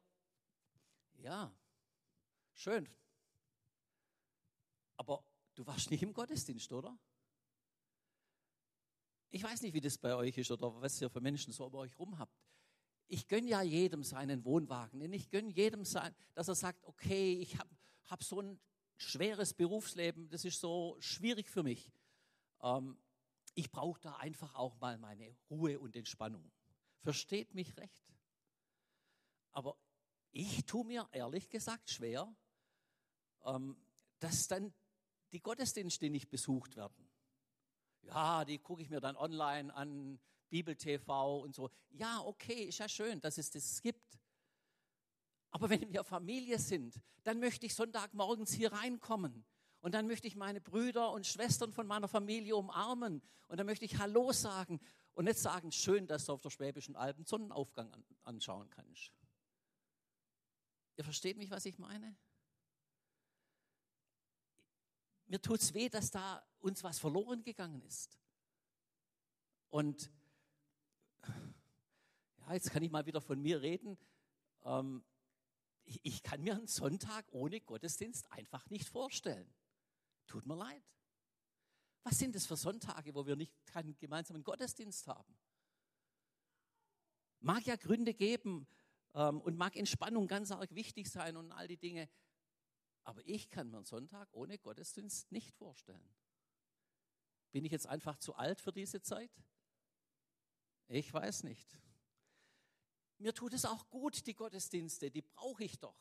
ja, 1.14 1.50
Schön. 2.64 2.88
Aber 4.96 5.22
du 5.54 5.66
warst 5.66 5.90
nicht 5.90 6.02
im 6.02 6.14
Gottesdienst, 6.14 6.72
oder? 6.72 6.98
Ich 9.28 9.42
weiß 9.42 9.60
nicht, 9.60 9.74
wie 9.74 9.82
das 9.82 9.98
bei 9.98 10.14
euch 10.14 10.38
ist 10.38 10.50
oder 10.50 10.74
was 10.80 10.98
ihr 11.02 11.10
für 11.10 11.20
Menschen 11.20 11.52
so 11.52 11.68
bei 11.68 11.80
euch 11.80 11.98
rum 11.98 12.18
habt. 12.18 12.34
Ich 13.06 13.28
gönne 13.28 13.48
ja 13.48 13.60
jedem 13.60 14.02
seinen 14.02 14.46
Wohnwagen. 14.46 15.02
Und 15.02 15.12
ich 15.12 15.28
gönne 15.28 15.50
jedem, 15.50 15.84
sein, 15.84 16.16
dass 16.32 16.48
er 16.48 16.54
sagt, 16.54 16.82
okay, 16.84 17.34
ich 17.34 17.58
habe 17.58 17.68
hab 18.06 18.24
so 18.24 18.40
ein 18.40 18.58
schweres 18.96 19.52
Berufsleben, 19.52 20.30
das 20.30 20.46
ist 20.46 20.58
so 20.58 20.96
schwierig 21.00 21.50
für 21.50 21.64
mich. 21.64 21.92
Ähm, 22.62 22.96
ich 23.52 23.70
brauche 23.70 24.00
da 24.00 24.16
einfach 24.16 24.54
auch 24.54 24.78
mal 24.78 24.96
meine 24.96 25.36
Ruhe 25.50 25.78
und 25.78 25.96
Entspannung. 25.96 26.50
Versteht 27.02 27.52
mich 27.52 27.76
recht. 27.76 28.10
Aber 29.50 29.76
ich 30.30 30.64
tue 30.64 30.86
mir 30.86 31.06
ehrlich 31.12 31.50
gesagt 31.50 31.90
schwer, 31.90 32.34
dass 34.18 34.48
dann 34.48 34.72
die 35.32 35.40
Gottesdienste 35.40 36.10
nicht 36.10 36.30
besucht 36.30 36.76
werden. 36.76 37.10
Ja, 38.02 38.44
die 38.44 38.58
gucke 38.58 38.82
ich 38.82 38.90
mir 38.90 39.00
dann 39.00 39.16
online 39.16 39.74
an, 39.74 40.20
Bibel 40.48 40.76
TV 40.76 41.40
und 41.40 41.54
so. 41.54 41.70
Ja, 41.90 42.20
okay, 42.20 42.64
ist 42.64 42.78
ja 42.78 42.88
schön, 42.88 43.20
dass 43.20 43.38
es 43.38 43.50
das 43.50 43.82
gibt. 43.82 44.20
Aber 45.50 45.70
wenn 45.70 45.92
wir 45.92 46.04
Familie 46.04 46.58
sind, 46.58 47.00
dann 47.22 47.40
möchte 47.40 47.66
ich 47.66 47.74
Sonntagmorgens 47.74 48.52
hier 48.52 48.72
reinkommen. 48.72 49.44
Und 49.80 49.94
dann 49.94 50.06
möchte 50.06 50.26
ich 50.26 50.36
meine 50.36 50.60
Brüder 50.60 51.12
und 51.12 51.26
Schwestern 51.26 51.72
von 51.72 51.86
meiner 51.86 52.08
Familie 52.08 52.56
umarmen. 52.56 53.22
Und 53.48 53.58
dann 53.58 53.66
möchte 53.66 53.84
ich 53.84 53.98
Hallo 53.98 54.32
sagen 54.32 54.80
und 55.14 55.26
nicht 55.26 55.38
sagen, 55.38 55.72
schön, 55.72 56.06
dass 56.06 56.26
du 56.26 56.32
auf 56.32 56.40
der 56.40 56.50
Schwäbischen 56.50 56.96
Alpen 56.96 57.24
Sonnenaufgang 57.24 57.92
anschauen 58.22 58.70
kannst. 58.70 59.12
Ihr 60.96 61.04
versteht 61.04 61.36
mich, 61.36 61.50
was 61.50 61.66
ich 61.66 61.78
meine? 61.78 62.16
Mir 65.26 65.40
tut 65.40 65.60
es 65.60 65.74
weh, 65.74 65.88
dass 65.88 66.10
da 66.10 66.44
uns 66.60 66.82
was 66.84 66.98
verloren 66.98 67.42
gegangen 67.42 67.82
ist. 67.82 68.18
Und 69.70 70.10
ja, 72.46 72.54
jetzt 72.54 72.70
kann 72.70 72.82
ich 72.82 72.90
mal 72.90 73.06
wieder 73.06 73.20
von 73.20 73.40
mir 73.40 73.62
reden. 73.62 73.98
Ähm, 74.64 75.04
ich, 75.84 76.00
ich 76.04 76.22
kann 76.22 76.42
mir 76.42 76.54
einen 76.54 76.66
Sonntag 76.66 77.26
ohne 77.32 77.60
Gottesdienst 77.60 78.30
einfach 78.32 78.68
nicht 78.70 78.88
vorstellen. 78.88 79.52
Tut 80.26 80.46
mir 80.46 80.56
leid. 80.56 80.82
Was 82.02 82.18
sind 82.18 82.34
das 82.34 82.46
für 82.46 82.56
Sonntage, 82.56 83.14
wo 83.14 83.26
wir 83.26 83.36
nicht 83.36 83.54
keinen 83.66 83.96
gemeinsamen 83.98 84.44
Gottesdienst 84.44 85.06
haben? 85.06 85.34
Mag 87.40 87.66
ja 87.66 87.76
Gründe 87.76 88.14
geben 88.14 88.66
ähm, 89.14 89.40
und 89.40 89.56
mag 89.56 89.76
Entspannung 89.76 90.26
ganz 90.26 90.50
arg 90.50 90.74
wichtig 90.74 91.08
sein 91.10 91.36
und 91.36 91.52
all 91.52 91.68
die 91.68 91.78
Dinge. 91.78 92.08
Aber 93.04 93.20
ich 93.26 93.50
kann 93.50 93.70
mir 93.70 93.76
einen 93.76 93.84
Sonntag 93.84 94.28
ohne 94.32 94.58
Gottesdienst 94.58 95.30
nicht 95.30 95.54
vorstellen. 95.54 96.14
Bin 97.52 97.64
ich 97.64 97.72
jetzt 97.72 97.86
einfach 97.86 98.18
zu 98.18 98.34
alt 98.34 98.60
für 98.60 98.72
diese 98.72 99.00
Zeit? 99.02 99.30
Ich 100.88 101.12
weiß 101.12 101.44
nicht. 101.44 101.78
Mir 103.18 103.32
tut 103.32 103.52
es 103.52 103.64
auch 103.64 103.88
gut, 103.90 104.26
die 104.26 104.34
Gottesdienste, 104.34 105.10
die 105.10 105.22
brauche 105.22 105.64
ich 105.64 105.78
doch. 105.78 105.96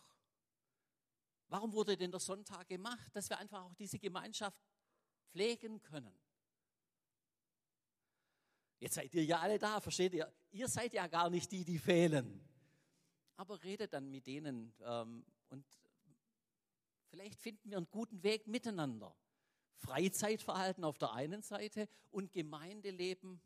Warum 1.47 1.71
wurde 1.73 1.95
denn 1.95 2.09
der 2.09 2.19
Sonntag 2.19 2.67
gemacht? 2.67 3.15
Dass 3.15 3.29
wir 3.29 3.37
einfach 3.37 3.63
auch 3.63 3.75
diese 3.75 3.99
Gemeinschaft 3.99 4.59
pflegen 5.29 5.81
können. 5.81 6.17
Jetzt 8.79 8.95
seid 8.95 9.13
ihr 9.13 9.23
ja 9.23 9.39
alle 9.39 9.59
da, 9.59 9.79
versteht 9.79 10.13
ihr? 10.13 10.33
Ihr 10.51 10.67
seid 10.67 10.93
ja 10.93 11.07
gar 11.07 11.29
nicht 11.29 11.51
die, 11.51 11.63
die 11.63 11.77
fehlen. 11.77 12.43
Aber 13.35 13.61
redet 13.63 13.93
dann 13.93 14.09
mit 14.09 14.25
denen 14.25 14.73
ähm, 14.81 15.25
und 15.49 15.65
Vielleicht 17.13 17.39
finden 17.39 17.69
wir 17.69 17.77
einen 17.77 17.91
guten 17.91 18.23
Weg 18.23 18.47
miteinander. 18.47 19.15
Freizeitverhalten 19.75 20.83
auf 20.83 20.97
der 20.97 21.13
einen 21.13 21.43
Seite 21.43 21.87
und 22.09 22.33
Gemeindeleben 22.33 23.39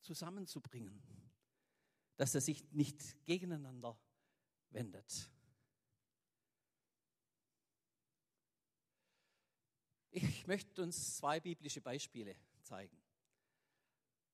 zusammenzubringen, 0.00 1.02
dass 2.16 2.34
er 2.34 2.40
sich 2.40 2.64
nicht 2.72 3.22
gegeneinander 3.26 4.00
wendet. 4.70 5.30
Ich 10.10 10.46
möchte 10.46 10.82
uns 10.82 11.18
zwei 11.18 11.40
biblische 11.40 11.82
Beispiele 11.82 12.34
zeigen. 12.62 12.96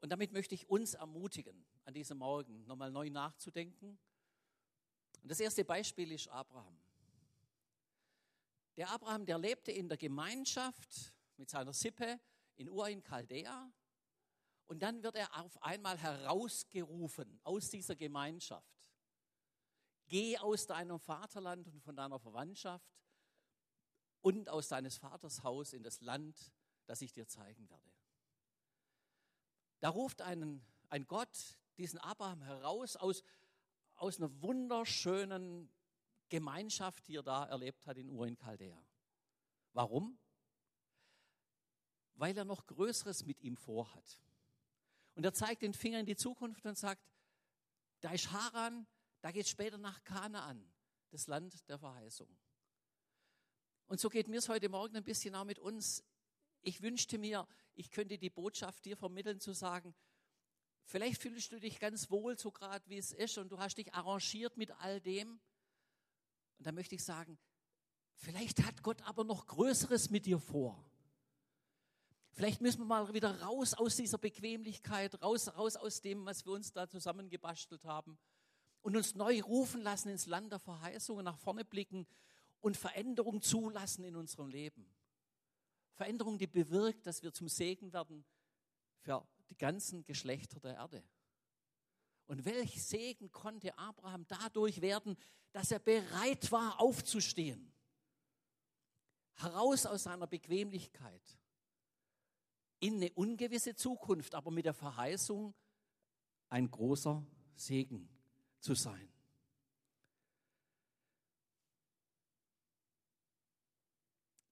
Und 0.00 0.10
damit 0.10 0.30
möchte 0.30 0.54
ich 0.54 0.70
uns 0.70 0.94
ermutigen, 0.94 1.66
an 1.86 1.94
diesem 1.94 2.18
Morgen 2.18 2.64
nochmal 2.66 2.92
neu 2.92 3.10
nachzudenken. 3.10 3.98
Und 5.22 5.28
das 5.28 5.40
erste 5.40 5.64
Beispiel 5.64 6.12
ist 6.12 6.28
Abraham. 6.28 6.80
Der 8.76 8.90
Abraham, 8.90 9.26
der 9.26 9.38
lebte 9.38 9.72
in 9.72 9.88
der 9.88 9.98
Gemeinschaft 9.98 11.14
mit 11.36 11.50
seiner 11.50 11.72
Sippe 11.72 12.20
in 12.56 12.68
Ur 12.68 12.88
in 12.88 13.02
Chaldea. 13.02 13.72
Und 14.66 14.80
dann 14.80 15.02
wird 15.02 15.16
er 15.16 15.36
auf 15.40 15.60
einmal 15.62 15.98
herausgerufen 15.98 17.40
aus 17.42 17.70
dieser 17.70 17.96
Gemeinschaft. 17.96 18.70
Geh 20.06 20.38
aus 20.38 20.66
deinem 20.66 20.98
Vaterland 20.98 21.66
und 21.68 21.82
von 21.82 21.96
deiner 21.96 22.18
Verwandtschaft 22.18 22.90
und 24.20 24.48
aus 24.48 24.68
deines 24.68 24.98
Vaters 24.98 25.42
Haus 25.42 25.72
in 25.72 25.82
das 25.82 26.00
Land, 26.00 26.52
das 26.86 27.00
ich 27.00 27.12
dir 27.12 27.26
zeigen 27.26 27.68
werde. 27.68 27.90
Da 29.80 29.88
ruft 29.88 30.20
einen, 30.20 30.64
ein 30.88 31.06
Gott 31.06 31.58
diesen 31.78 31.98
Abraham 31.98 32.42
heraus 32.42 32.96
aus, 32.96 33.22
aus 33.94 34.18
einer 34.18 34.42
wunderschönen 34.42 35.72
Gemeinschaft, 36.30 37.06
die 37.06 37.16
er 37.16 37.22
da 37.22 37.44
erlebt 37.44 37.86
hat 37.86 37.98
in 37.98 38.08
Ur 38.08 38.26
in 38.26 38.36
Chaldea. 38.36 38.82
Warum? 39.74 40.18
Weil 42.14 42.36
er 42.36 42.44
noch 42.44 42.66
Größeres 42.66 43.26
mit 43.26 43.40
ihm 43.42 43.56
vorhat. 43.56 44.18
Und 45.14 45.24
er 45.24 45.34
zeigt 45.34 45.62
den 45.62 45.74
Finger 45.74 46.00
in 46.00 46.06
die 46.06 46.16
Zukunft 46.16 46.64
und 46.64 46.78
sagt, 46.78 47.02
da 48.00 48.12
ist 48.12 48.32
Haran, 48.32 48.86
da 49.20 49.30
geht 49.30 49.48
später 49.48 49.76
nach 49.76 50.02
Kanaan, 50.04 50.72
das 51.10 51.26
Land 51.26 51.68
der 51.68 51.78
Verheißung. 51.78 52.34
Und 53.86 54.00
so 54.00 54.08
geht 54.08 54.28
mir 54.28 54.38
es 54.38 54.48
heute 54.48 54.68
Morgen 54.68 54.96
ein 54.96 55.04
bisschen 55.04 55.34
auch 55.34 55.44
mit 55.44 55.58
uns. 55.58 56.04
Ich 56.62 56.80
wünschte 56.80 57.18
mir, 57.18 57.46
ich 57.74 57.90
könnte 57.90 58.18
die 58.18 58.30
Botschaft 58.30 58.84
dir 58.84 58.96
vermitteln, 58.96 59.40
zu 59.40 59.52
sagen, 59.52 59.94
vielleicht 60.84 61.20
fühlst 61.20 61.52
du 61.52 61.58
dich 61.58 61.80
ganz 61.80 62.10
wohl, 62.10 62.38
so 62.38 62.52
gerade 62.52 62.88
wie 62.88 62.98
es 62.98 63.12
ist, 63.12 63.36
und 63.36 63.50
du 63.50 63.58
hast 63.58 63.76
dich 63.76 63.92
arrangiert 63.92 64.56
mit 64.56 64.70
all 64.70 65.00
dem. 65.00 65.40
Und 66.60 66.66
da 66.66 66.72
möchte 66.72 66.94
ich 66.94 67.02
sagen, 67.02 67.38
vielleicht 68.16 68.66
hat 68.66 68.82
Gott 68.82 69.00
aber 69.08 69.24
noch 69.24 69.46
Größeres 69.46 70.10
mit 70.10 70.26
dir 70.26 70.38
vor. 70.38 70.84
Vielleicht 72.32 72.60
müssen 72.60 72.80
wir 72.80 72.84
mal 72.84 73.14
wieder 73.14 73.40
raus 73.40 73.72
aus 73.72 73.96
dieser 73.96 74.18
Bequemlichkeit, 74.18 75.22
raus, 75.22 75.48
raus 75.56 75.76
aus 75.76 76.02
dem, 76.02 76.26
was 76.26 76.44
wir 76.44 76.52
uns 76.52 76.70
da 76.70 76.86
zusammengebastelt 76.86 77.86
haben 77.86 78.18
und 78.82 78.94
uns 78.94 79.14
neu 79.14 79.40
rufen 79.40 79.80
lassen 79.80 80.10
ins 80.10 80.26
Land 80.26 80.52
der 80.52 80.58
Verheißungen, 80.58 81.24
nach 81.24 81.38
vorne 81.38 81.64
blicken 81.64 82.06
und 82.60 82.76
Veränderung 82.76 83.40
zulassen 83.40 84.04
in 84.04 84.14
unserem 84.14 84.48
Leben. 84.48 84.86
Veränderung, 85.94 86.36
die 86.36 86.46
bewirkt, 86.46 87.06
dass 87.06 87.22
wir 87.22 87.32
zum 87.32 87.48
Segen 87.48 87.90
werden 87.94 88.22
für 88.98 89.26
die 89.48 89.56
ganzen 89.56 90.04
Geschlechter 90.04 90.60
der 90.60 90.74
Erde. 90.74 91.02
Und 92.30 92.44
welch 92.44 92.80
Segen 92.80 93.32
konnte 93.32 93.76
Abraham 93.76 94.24
dadurch 94.28 94.80
werden, 94.80 95.16
dass 95.50 95.72
er 95.72 95.80
bereit 95.80 96.52
war, 96.52 96.78
aufzustehen. 96.78 97.72
Heraus 99.34 99.84
aus 99.84 100.04
seiner 100.04 100.28
Bequemlichkeit 100.28 101.36
in 102.78 102.98
eine 102.98 103.10
ungewisse 103.14 103.74
Zukunft, 103.74 104.36
aber 104.36 104.52
mit 104.52 104.64
der 104.64 104.74
Verheißung, 104.74 105.52
ein 106.50 106.70
großer 106.70 107.26
Segen 107.56 108.08
zu 108.60 108.76
sein. 108.76 109.12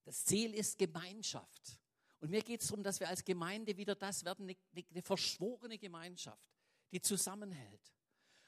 Das 0.02 0.24
Ziel 0.24 0.52
ist 0.52 0.76
Gemeinschaft. 0.76 1.78
Und 2.18 2.30
mir 2.30 2.42
geht 2.42 2.60
es 2.60 2.66
darum, 2.66 2.82
dass 2.82 2.98
wir 2.98 3.08
als 3.08 3.24
Gemeinde 3.24 3.76
wieder 3.76 3.94
das 3.94 4.24
werden, 4.24 4.48
eine, 4.48 4.84
eine 4.90 5.02
verschworene 5.02 5.78
Gemeinschaft, 5.78 6.57
die 6.92 7.00
zusammenhält. 7.00 7.94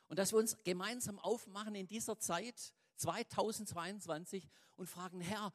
Und 0.09 0.19
dass 0.19 0.33
wir 0.33 0.39
uns 0.39 0.57
gemeinsam 0.65 1.19
aufmachen 1.19 1.75
in 1.75 1.87
dieser 1.87 2.19
Zeit 2.19 2.75
2022 2.97 4.49
und 4.77 4.89
fragen, 4.89 5.21
Herr, 5.21 5.53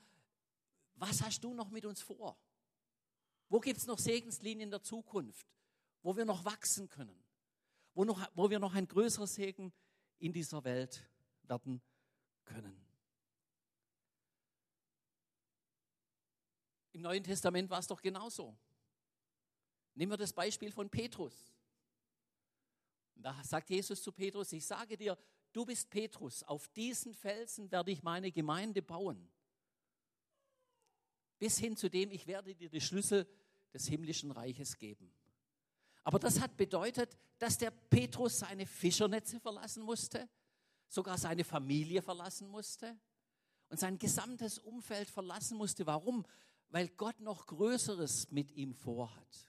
was 0.95 1.21
hast 1.21 1.43
du 1.43 1.53
noch 1.53 1.69
mit 1.69 1.85
uns 1.85 2.01
vor? 2.01 2.37
Wo 3.49 3.59
gibt 3.59 3.77
es 3.77 3.85
noch 3.85 3.99
Segenslinien 3.99 4.67
in 4.67 4.71
der 4.71 4.81
Zukunft, 4.81 5.45
wo 6.01 6.15
wir 6.15 6.25
noch 6.25 6.45
wachsen 6.45 6.89
können, 6.89 7.23
wo, 7.93 8.05
noch, 8.05 8.25
wo 8.33 8.49
wir 8.49 8.59
noch 8.59 8.73
ein 8.73 8.87
größerer 8.87 9.27
Segen 9.27 9.73
in 10.19 10.33
dieser 10.33 10.63
Welt 10.63 11.03
werden 11.43 11.81
können? 12.45 12.81
Im 16.93 17.01
Neuen 17.01 17.23
Testament 17.23 17.69
war 17.69 17.79
es 17.79 17.87
doch 17.87 18.01
genauso. 18.01 18.57
Nehmen 19.95 20.13
wir 20.13 20.17
das 20.17 20.31
Beispiel 20.31 20.71
von 20.71 20.89
Petrus. 20.89 21.54
Da 23.15 23.43
sagt 23.43 23.69
Jesus 23.69 24.01
zu 24.01 24.12
Petrus, 24.12 24.51
ich 24.51 24.65
sage 24.65 24.98
dir, 24.98 25.17
du 25.51 25.65
bist 25.65 25.89
Petrus, 25.89 26.43
auf 26.43 26.67
diesen 26.69 27.13
Felsen 27.13 27.72
werde 27.72 27.91
ich 27.91 28.03
meine 28.03 28.31
Gemeinde 28.31 28.81
bauen. 28.81 29.29
Bis 31.39 31.57
hin 31.57 31.75
zu 31.75 31.89
dem, 31.89 32.12
ich 32.12 32.27
werde 32.27 32.55
dir 32.55 32.69
die 32.69 32.81
Schlüssel 32.81 33.27
des 33.74 33.88
himmlischen 33.88 34.31
Reiches 34.31 34.77
geben. 34.77 35.12
Aber 36.03 36.19
das 36.19 36.39
hat 36.39 36.55
bedeutet, 36.55 37.17
dass 37.39 37.57
der 37.57 37.72
Petrus 37.72 38.39
seine 38.39 38.65
Fischernetze 38.65 39.39
verlassen 39.39 39.84
musste, 39.84 40.29
sogar 40.88 41.17
seine 41.17 41.43
Familie 41.43 42.01
verlassen 42.01 42.48
musste 42.48 42.95
und 43.69 43.79
sein 43.79 43.98
gesamtes 43.98 44.60
Umfeld 44.60 45.10
verlassen 45.10 45.57
musste. 45.57 45.86
Warum? 45.86 46.25
weil 46.75 46.89
Gott 46.89 47.19
noch 47.22 47.45
Größeres 47.48 48.31
mit 48.31 48.51
ihm 48.51 48.74
vorhat. 48.74 49.48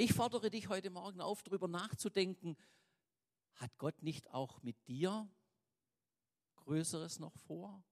Ich 0.00 0.14
fordere 0.14 0.48
dich 0.48 0.70
heute 0.70 0.88
Morgen 0.88 1.20
auf, 1.20 1.42
darüber 1.42 1.68
nachzudenken, 1.68 2.56
hat 3.56 3.76
Gott 3.76 4.02
nicht 4.02 4.30
auch 4.30 4.62
mit 4.62 4.88
dir 4.88 5.28
Größeres 6.56 7.18
noch 7.18 7.36
vor? 7.40 7.84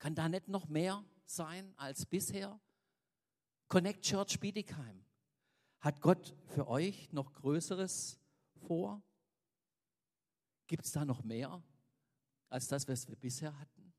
Kann 0.00 0.16
da 0.16 0.28
nicht 0.28 0.48
noch 0.48 0.66
mehr 0.66 1.04
sein 1.24 1.72
als 1.76 2.04
bisher? 2.04 2.60
Connect 3.68 4.04
Church 4.04 4.40
Bietigheim. 4.40 5.06
Hat 5.78 6.00
Gott 6.00 6.34
für 6.46 6.66
euch 6.66 7.12
noch 7.12 7.32
Größeres 7.32 8.18
vor? 8.66 9.04
Gibt 10.66 10.84
es 10.84 10.90
da 10.90 11.04
noch 11.04 11.22
mehr 11.22 11.62
als 12.48 12.66
das, 12.66 12.88
was 12.88 13.06
wir 13.06 13.14
bisher 13.14 13.56
hatten? 13.56 13.94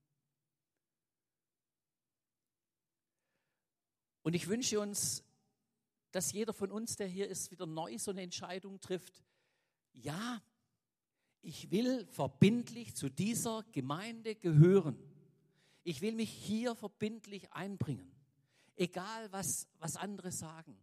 Und 4.22 4.34
ich 4.34 4.50
wünsche 4.50 4.82
uns, 4.82 5.24
dass 6.14 6.32
jeder 6.32 6.54
von 6.54 6.72
uns, 6.72 6.96
der 6.96 7.08
hier 7.08 7.28
ist, 7.28 7.50
wieder 7.50 7.66
neu 7.66 7.98
so 7.98 8.12
eine 8.12 8.22
Entscheidung 8.22 8.80
trifft. 8.80 9.24
Ja, 9.94 10.42
ich 11.42 11.72
will 11.72 12.06
verbindlich 12.06 12.96
zu 12.96 13.10
dieser 13.10 13.64
Gemeinde 13.72 14.36
gehören. 14.36 14.98
Ich 15.84 16.02
will 16.02 16.14
mich 16.14 16.30
hier 16.30 16.76
verbindlich 16.76 17.52
einbringen. 17.52 18.12
Egal, 18.76 19.32
was, 19.32 19.68
was 19.80 19.98
andere 19.98 20.32
sagen. 20.32 20.78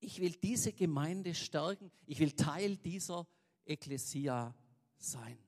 Ich 0.00 0.20
will 0.20 0.32
diese 0.32 0.72
Gemeinde 0.72 1.34
stärken. 1.34 1.90
Ich 2.06 2.18
will 2.18 2.32
Teil 2.32 2.76
dieser 2.76 3.26
Ekklesia 3.64 4.52
sein. 4.98 5.38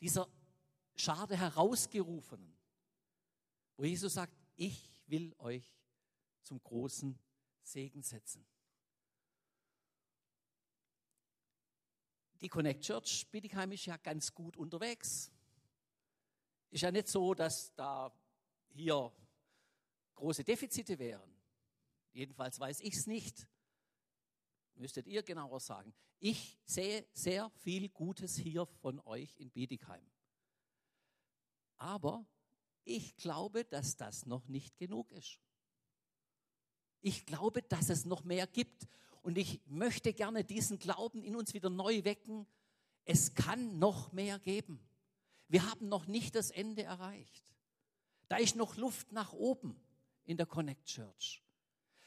Dieser 0.00 0.28
Schade 0.96 1.36
herausgerufenen, 1.36 2.56
wo 3.76 3.84
Jesus 3.84 4.14
sagt, 4.14 4.34
ich 4.56 4.90
will 5.06 5.34
euch 5.38 5.77
zum 6.48 6.62
großen 6.62 7.18
Segen 7.62 8.02
setzen. 8.02 8.44
Die 12.40 12.48
Connect 12.48 12.82
Church 12.82 13.28
Bietigheim 13.30 13.72
ist 13.72 13.84
ja 13.84 13.96
ganz 13.98 14.32
gut 14.32 14.56
unterwegs. 14.56 15.30
Ist 16.70 16.82
ja 16.82 16.90
nicht 16.90 17.08
so, 17.08 17.34
dass 17.34 17.74
da 17.74 18.12
hier 18.68 19.12
große 20.14 20.44
Defizite 20.44 20.98
wären. 20.98 21.30
Jedenfalls 22.12 22.58
weiß 22.58 22.80
ich 22.80 22.94
es 22.94 23.06
nicht. 23.06 23.46
Müsstet 24.74 25.06
ihr 25.06 25.22
genauer 25.22 25.60
sagen. 25.60 25.92
Ich 26.18 26.58
sehe 26.64 27.06
sehr 27.12 27.50
viel 27.50 27.90
Gutes 27.90 28.36
hier 28.36 28.64
von 28.66 29.00
euch 29.00 29.36
in 29.36 29.50
Bietigheim. 29.50 30.10
Aber 31.76 32.26
ich 32.84 33.16
glaube, 33.16 33.64
dass 33.64 33.96
das 33.96 34.24
noch 34.24 34.48
nicht 34.48 34.78
genug 34.78 35.12
ist. 35.12 35.40
Ich 37.00 37.26
glaube, 37.26 37.62
dass 37.62 37.90
es 37.90 38.04
noch 38.04 38.24
mehr 38.24 38.46
gibt. 38.46 38.88
Und 39.22 39.38
ich 39.38 39.60
möchte 39.66 40.12
gerne 40.12 40.44
diesen 40.44 40.78
Glauben 40.78 41.22
in 41.22 41.36
uns 41.36 41.54
wieder 41.54 41.70
neu 41.70 42.04
wecken. 42.04 42.46
Es 43.04 43.34
kann 43.34 43.78
noch 43.78 44.12
mehr 44.12 44.38
geben. 44.38 44.80
Wir 45.48 45.68
haben 45.70 45.88
noch 45.88 46.06
nicht 46.06 46.34
das 46.34 46.50
Ende 46.50 46.82
erreicht. 46.82 47.44
Da 48.28 48.36
ist 48.36 48.56
noch 48.56 48.76
Luft 48.76 49.12
nach 49.12 49.32
oben 49.32 49.80
in 50.24 50.36
der 50.36 50.46
Connect 50.46 50.84
Church. 50.84 51.42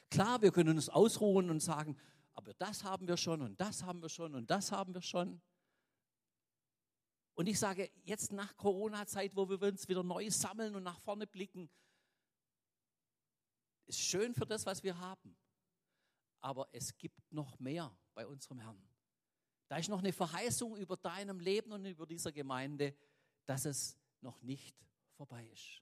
Klar, 0.09 0.41
wir 0.41 0.51
können 0.51 0.75
uns 0.75 0.89
ausruhen 0.89 1.49
und 1.49 1.59
sagen, 1.59 1.97
aber 2.33 2.53
das 2.53 2.83
haben 2.83 3.07
wir 3.07 3.17
schon 3.17 3.41
und 3.41 3.59
das 3.59 3.83
haben 3.83 4.01
wir 4.01 4.09
schon 4.09 4.35
und 4.35 4.49
das 4.49 4.71
haben 4.71 4.93
wir 4.93 5.01
schon. 5.01 5.41
Und 7.33 7.47
ich 7.47 7.57
sage, 7.57 7.89
jetzt 8.03 8.31
nach 8.31 8.55
Corona-Zeit, 8.57 9.35
wo 9.35 9.49
wir 9.49 9.61
uns 9.61 9.87
wieder 9.87 10.03
neu 10.03 10.29
sammeln 10.29 10.75
und 10.75 10.83
nach 10.83 10.99
vorne 10.99 11.25
blicken, 11.25 11.69
ist 13.85 13.99
schön 13.99 14.33
für 14.33 14.45
das, 14.45 14.65
was 14.65 14.83
wir 14.83 14.97
haben. 14.97 15.35
Aber 16.39 16.67
es 16.71 16.97
gibt 16.97 17.31
noch 17.31 17.59
mehr 17.59 17.95
bei 18.13 18.25
unserem 18.25 18.59
Herrn. 18.59 18.81
Da 19.67 19.77
ist 19.77 19.89
noch 19.89 19.99
eine 19.99 20.11
Verheißung 20.11 20.75
über 20.77 20.97
deinem 20.97 21.39
Leben 21.39 21.71
und 21.71 21.85
über 21.85 22.05
dieser 22.05 22.31
Gemeinde, 22.31 22.95
dass 23.45 23.65
es 23.65 23.97
noch 24.21 24.41
nicht 24.41 24.75
vorbei 25.15 25.47
ist. 25.47 25.81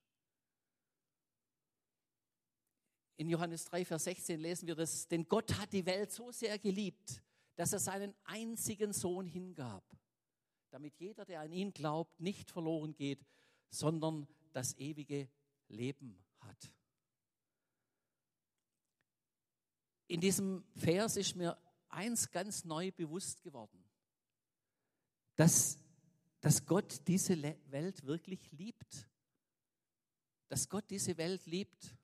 In 3.17 3.29
Johannes 3.29 3.65
3, 3.65 3.85
Vers 3.85 4.03
16 4.05 4.39
lesen 4.39 4.67
wir 4.67 4.75
das, 4.75 5.07
denn 5.07 5.27
Gott 5.27 5.53
hat 5.57 5.73
die 5.73 5.85
Welt 5.85 6.11
so 6.11 6.31
sehr 6.31 6.57
geliebt, 6.59 7.21
dass 7.55 7.73
er 7.73 7.79
seinen 7.79 8.15
einzigen 8.23 8.93
Sohn 8.93 9.27
hingab 9.27 9.83
damit 10.71 10.99
jeder, 10.99 11.25
der 11.25 11.41
an 11.41 11.51
ihn 11.51 11.73
glaubt, 11.73 12.19
nicht 12.19 12.51
verloren 12.51 12.95
geht, 12.95 13.25
sondern 13.69 14.27
das 14.51 14.77
ewige 14.77 15.29
Leben 15.67 16.23
hat. 16.39 16.71
In 20.09 20.19
diesem 20.19 20.63
Vers 20.75 21.17
ist 21.17 21.35
mir 21.35 21.55
eins 21.87 22.31
ganz 22.31 22.65
neu 22.65 22.91
bewusst 22.91 23.43
geworden, 23.43 23.85
dass, 25.35 25.77
dass 26.41 26.65
Gott 26.65 27.07
diese 27.07 27.39
Welt 27.69 28.03
wirklich 28.07 28.51
liebt. 28.51 29.07
Dass 30.47 30.67
Gott 30.67 30.89
diese 30.89 31.15
Welt 31.17 31.45
liebt. 31.45 31.95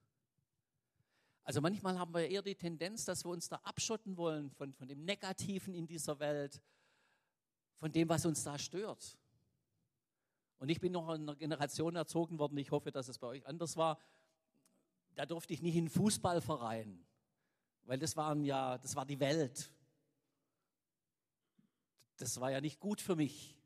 Also 1.43 1.61
manchmal 1.61 1.97
haben 1.97 2.13
wir 2.13 2.29
eher 2.29 2.43
die 2.43 2.53
Tendenz, 2.53 3.05
dass 3.05 3.25
wir 3.25 3.31
uns 3.31 3.49
da 3.49 3.55
abschotten 3.63 4.17
wollen 4.17 4.51
von, 4.51 4.71
von 4.75 4.87
dem 4.87 5.03
Negativen 5.03 5.73
in 5.73 5.87
dieser 5.87 6.19
Welt 6.19 6.61
von 7.77 7.91
dem, 7.91 8.07
was 8.07 8.23
uns 8.27 8.43
da 8.43 8.59
stört. 8.59 9.17
Und 10.59 10.69
ich 10.69 10.79
bin 10.79 10.91
noch 10.91 11.09
in 11.09 11.23
einer 11.23 11.35
Generation 11.35 11.95
erzogen 11.95 12.37
worden, 12.37 12.55
ich 12.59 12.69
hoffe, 12.69 12.91
dass 12.91 13.07
es 13.07 13.17
bei 13.17 13.27
euch 13.27 13.47
anders 13.47 13.77
war. 13.77 13.99
Da 15.15 15.25
durfte 15.25 15.53
ich 15.53 15.63
nicht 15.63 15.73
in 15.73 15.85
einen 15.85 15.89
Fußballverein, 15.89 17.03
weil 17.85 17.99
das 17.99 18.15
waren 18.15 18.43
ja, 18.43 18.77
das 18.77 18.95
war 18.95 19.05
die 19.05 19.19
Welt. 19.19 19.71
Das 22.17 22.39
war 22.39 22.51
ja 22.51 22.61
nicht 22.61 22.79
gut 22.79 23.01
für 23.01 23.15
mich. 23.15 23.57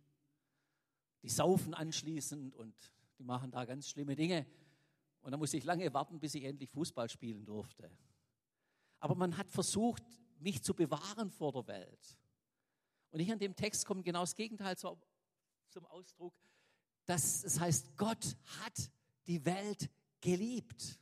Die 1.21 1.29
saufen 1.29 1.73
anschließend 1.73 2.55
und 2.55 2.75
die 3.17 3.23
machen 3.23 3.51
da 3.51 3.65
ganz 3.65 3.89
schlimme 3.89 4.15
Dinge. 4.15 4.45
Und 5.21 5.31
da 5.31 5.37
musste 5.37 5.57
ich 5.57 5.63
lange 5.63 5.93
warten, 5.93 6.19
bis 6.19 6.33
ich 6.35 6.43
endlich 6.43 6.69
Fußball 6.69 7.09
spielen 7.09 7.45
durfte. 7.45 7.91
Aber 8.99 9.15
man 9.15 9.37
hat 9.37 9.51
versucht, 9.51 10.03
mich 10.39 10.63
zu 10.63 10.73
bewahren 10.73 11.29
vor 11.29 11.51
der 11.51 11.67
Welt. 11.67 12.17
Und 13.11 13.19
hier 13.19 13.33
in 13.33 13.39
dem 13.39 13.55
Text 13.55 13.85
kommt 13.85 14.05
genau 14.05 14.21
das 14.21 14.35
Gegenteil 14.35 14.77
zum 14.77 15.85
Ausdruck, 15.87 16.33
dass 17.05 17.43
es 17.43 17.59
heißt, 17.59 17.97
Gott 17.97 18.37
hat 18.61 18.91
die 19.27 19.43
Welt 19.45 19.89
geliebt. 20.21 20.99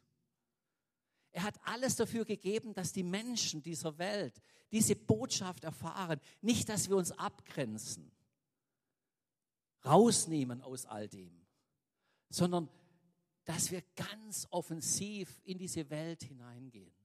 Er 1.38 1.43
hat 1.43 1.60
alles 1.65 1.95
dafür 1.95 2.26
gegeben, 2.26 2.73
dass 2.73 2.93
die 2.93 3.04
Menschen 3.04 3.62
dieser 3.62 3.95
Welt 4.00 4.41
diese 4.71 4.95
Botschaft 4.95 5.65
erfahren. 5.65 6.19
Nicht, 6.41 6.67
dass 6.67 6.89
wir 6.89 6.97
uns 6.97 7.12
abgrenzen, 7.12 8.12
rausnehmen 9.86 10.63
aus 10.63 10.88
all 10.88 11.08
dem, 11.08 11.45
sondern 12.30 12.67
dass 13.45 13.69
wir 13.69 13.84
ganz 13.95 14.47
offensiv 14.50 15.39
in 15.43 15.60
diese 15.60 15.88
Welt 15.91 16.23
hineingehen. 16.23 16.95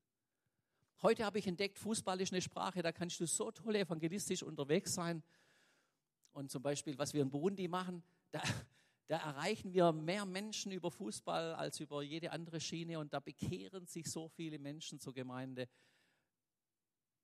Heute 1.03 1.27
habe 1.27 1.38
ich 1.38 1.47
entdeckt, 1.47 1.79
Fußball 1.79 2.18
ist 2.23 2.33
eine 2.33 2.40
Sprache, 2.40 2.81
da 2.81 2.90
kannst 2.90 3.21
du 3.21 3.27
so 3.27 3.51
toll 3.51 3.77
evangelistisch 3.77 4.42
unterwegs 4.42 4.95
sein. 4.95 5.23
Und 6.33 6.51
zum 6.51 6.62
Beispiel, 6.62 6.97
was 6.97 7.12
wir 7.12 7.21
in 7.21 7.29
Burundi 7.29 7.68
machen, 7.68 8.03
da, 8.31 8.40
da 9.12 9.18
erreichen 9.18 9.75
wir 9.75 9.92
mehr 9.92 10.25
Menschen 10.25 10.72
über 10.72 10.90
Fußball 10.90 11.55
als 11.57 11.79
über 11.81 12.03
jede 12.03 12.33
andere 12.33 12.59
Schiene 12.59 12.98
und 12.98 13.12
da 13.12 13.20
bekehren 13.20 13.87
sich 13.87 14.11
so 14.11 14.27
viele 14.31 14.59
Menschen 14.59 15.01
zur 15.01 15.12
Gemeinde, 15.12 15.68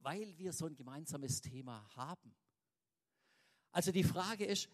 weil 0.00 0.36
wir 0.36 0.52
so 0.52 0.66
ein 0.66 0.76
gemeinsames 0.76 1.40
Thema 1.40 1.88
haben. 1.96 2.36
Also 3.72 3.90
die 3.90 4.04
Frage 4.04 4.44
ist, 4.44 4.68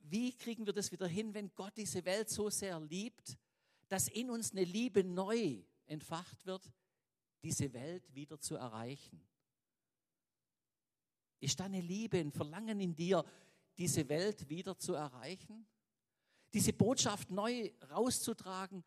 wie 0.00 0.36
kriegen 0.36 0.66
wir 0.66 0.74
das 0.74 0.92
wieder 0.92 1.06
hin, 1.06 1.32
wenn 1.32 1.50
Gott 1.54 1.78
diese 1.78 2.04
Welt 2.04 2.28
so 2.28 2.50
sehr 2.50 2.78
liebt, 2.78 3.38
dass 3.88 4.08
in 4.08 4.28
uns 4.28 4.52
eine 4.52 4.64
Liebe 4.64 5.02
neu 5.02 5.62
entfacht 5.86 6.44
wird, 6.44 6.70
diese 7.42 7.72
Welt 7.72 8.14
wieder 8.14 8.38
zu 8.38 8.56
erreichen? 8.56 9.26
Ist 11.38 11.58
da 11.58 11.64
eine 11.64 11.80
Liebe, 11.80 12.18
ein 12.18 12.32
Verlangen 12.32 12.80
in 12.80 12.94
dir, 12.94 13.24
diese 13.78 14.06
Welt 14.10 14.46
wieder 14.50 14.76
zu 14.76 14.92
erreichen? 14.92 15.66
Diese 16.52 16.72
Botschaft 16.72 17.30
neu 17.30 17.72
rauszutragen. 17.90 18.84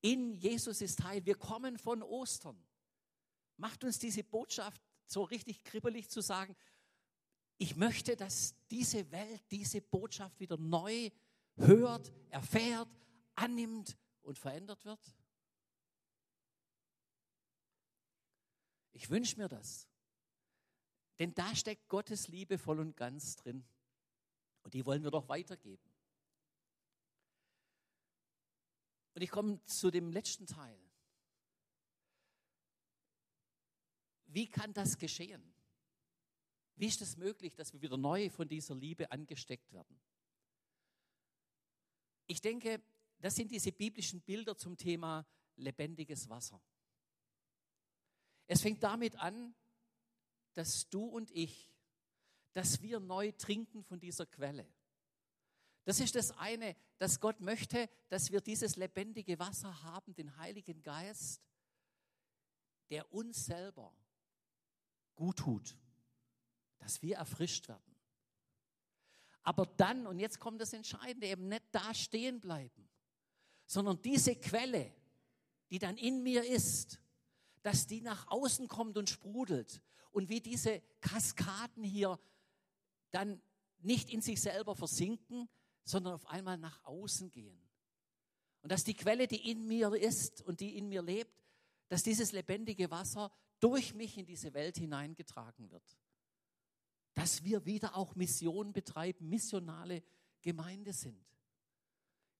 In 0.00 0.34
Jesus 0.34 0.80
ist 0.80 1.02
Heil. 1.04 1.24
Wir 1.24 1.36
kommen 1.36 1.78
von 1.78 2.02
Ostern. 2.02 2.62
Macht 3.56 3.84
uns 3.84 3.98
diese 3.98 4.22
Botschaft 4.24 4.80
so 5.06 5.22
richtig 5.22 5.64
kribbelig 5.64 6.08
zu 6.08 6.20
sagen, 6.20 6.56
ich 7.60 7.74
möchte, 7.74 8.14
dass 8.14 8.54
diese 8.70 9.10
Welt 9.10 9.42
diese 9.50 9.80
Botschaft 9.80 10.38
wieder 10.38 10.56
neu 10.56 11.10
hört, 11.56 12.12
erfährt, 12.30 12.88
annimmt 13.34 13.96
und 14.22 14.38
verändert 14.38 14.84
wird? 14.84 15.00
Ich 18.92 19.10
wünsche 19.10 19.36
mir 19.36 19.48
das. 19.48 19.88
Denn 21.18 21.34
da 21.34 21.54
steckt 21.56 21.88
Gottes 21.88 22.28
Liebe 22.28 22.58
voll 22.58 22.78
und 22.78 22.96
ganz 22.96 23.34
drin. 23.36 23.64
Und 24.62 24.74
die 24.74 24.86
wollen 24.86 25.02
wir 25.02 25.10
doch 25.10 25.28
weitergeben. 25.28 25.87
Und 29.18 29.22
ich 29.22 29.30
komme 29.32 29.60
zu 29.64 29.90
dem 29.90 30.12
letzten 30.12 30.46
Teil. 30.46 30.78
Wie 34.26 34.46
kann 34.46 34.72
das 34.72 34.96
geschehen? 34.96 35.42
Wie 36.76 36.86
ist 36.86 37.02
es 37.02 37.16
möglich, 37.16 37.52
dass 37.56 37.72
wir 37.72 37.82
wieder 37.82 37.96
neu 37.96 38.30
von 38.30 38.48
dieser 38.48 38.76
Liebe 38.76 39.10
angesteckt 39.10 39.72
werden? 39.72 40.00
Ich 42.28 42.40
denke, 42.40 42.80
das 43.18 43.34
sind 43.34 43.50
diese 43.50 43.72
biblischen 43.72 44.20
Bilder 44.20 44.56
zum 44.56 44.76
Thema 44.76 45.26
lebendiges 45.56 46.28
Wasser. 46.28 46.62
Es 48.46 48.62
fängt 48.62 48.84
damit 48.84 49.16
an, 49.16 49.52
dass 50.54 50.88
du 50.90 51.02
und 51.02 51.32
ich, 51.32 51.68
dass 52.52 52.82
wir 52.82 53.00
neu 53.00 53.32
trinken 53.32 53.82
von 53.82 53.98
dieser 53.98 54.26
Quelle. 54.26 54.72
Das 55.88 56.00
ist 56.00 56.16
das 56.16 56.32
eine, 56.32 56.76
dass 56.98 57.18
Gott 57.18 57.40
möchte, 57.40 57.88
dass 58.10 58.30
wir 58.30 58.42
dieses 58.42 58.76
lebendige 58.76 59.38
Wasser 59.38 59.82
haben, 59.84 60.14
den 60.14 60.36
Heiligen 60.36 60.82
Geist, 60.82 61.40
der 62.90 63.10
uns 63.10 63.46
selber 63.46 63.96
gut 65.16 65.38
tut, 65.38 65.78
dass 66.76 67.00
wir 67.00 67.16
erfrischt 67.16 67.68
werden. 67.68 67.96
Aber 69.40 69.64
dann, 69.64 70.06
und 70.06 70.18
jetzt 70.18 70.38
kommt 70.38 70.60
das 70.60 70.74
Entscheidende, 70.74 71.26
eben 71.26 71.48
nicht 71.48 71.64
da 71.72 71.94
stehen 71.94 72.38
bleiben, 72.38 72.86
sondern 73.64 74.02
diese 74.02 74.36
Quelle, 74.36 74.94
die 75.70 75.78
dann 75.78 75.96
in 75.96 76.22
mir 76.22 76.44
ist, 76.44 77.00
dass 77.62 77.86
die 77.86 78.02
nach 78.02 78.26
außen 78.26 78.68
kommt 78.68 78.98
und 78.98 79.08
sprudelt 79.08 79.80
und 80.10 80.28
wie 80.28 80.42
diese 80.42 80.82
Kaskaden 81.00 81.82
hier 81.82 82.20
dann 83.10 83.40
nicht 83.78 84.10
in 84.10 84.20
sich 84.20 84.42
selber 84.42 84.74
versinken, 84.74 85.48
sondern 85.88 86.12
auf 86.14 86.26
einmal 86.26 86.58
nach 86.58 86.84
außen 86.84 87.30
gehen. 87.30 87.58
Und 88.60 88.70
dass 88.70 88.84
die 88.84 88.94
Quelle, 88.94 89.26
die 89.26 89.50
in 89.50 89.66
mir 89.66 89.94
ist 89.94 90.42
und 90.42 90.60
die 90.60 90.76
in 90.76 90.88
mir 90.88 91.00
lebt, 91.00 91.42
dass 91.88 92.02
dieses 92.02 92.32
lebendige 92.32 92.90
Wasser 92.90 93.32
durch 93.60 93.94
mich 93.94 94.18
in 94.18 94.26
diese 94.26 94.52
Welt 94.52 94.76
hineingetragen 94.76 95.70
wird. 95.70 95.98
Dass 97.14 97.42
wir 97.42 97.64
wieder 97.64 97.96
auch 97.96 98.14
Mission 98.14 98.72
betreiben, 98.72 99.28
missionale 99.28 100.02
Gemeinde 100.42 100.92
sind. 100.92 101.24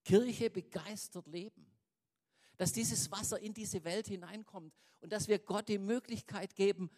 Kirche 0.04 0.50
begeistert 0.50 1.26
leben. 1.26 1.66
Dass 2.58 2.72
dieses 2.72 3.10
Wasser 3.10 3.40
in 3.40 3.54
diese 3.54 3.82
Welt 3.84 4.08
hineinkommt 4.08 4.74
und 5.00 5.12
dass 5.12 5.26
wir 5.26 5.38
Gott 5.38 5.68
die 5.68 5.78
Möglichkeit 5.78 6.54
geben, 6.54 6.90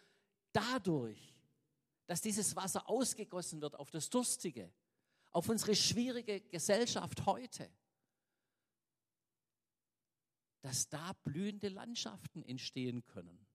dadurch, 0.51 1.33
dass 2.07 2.19
dieses 2.19 2.55
Wasser 2.57 2.89
ausgegossen 2.89 3.61
wird 3.61 3.75
auf 3.75 3.89
das 3.89 4.09
Durstige, 4.09 4.73
auf 5.31 5.49
unsere 5.49 5.75
schwierige 5.75 6.41
Gesellschaft 6.41 7.25
heute, 7.25 7.69
dass 10.61 10.89
da 10.89 11.13
blühende 11.23 11.69
Landschaften 11.69 12.43
entstehen 12.43 13.05
können. 13.05 13.45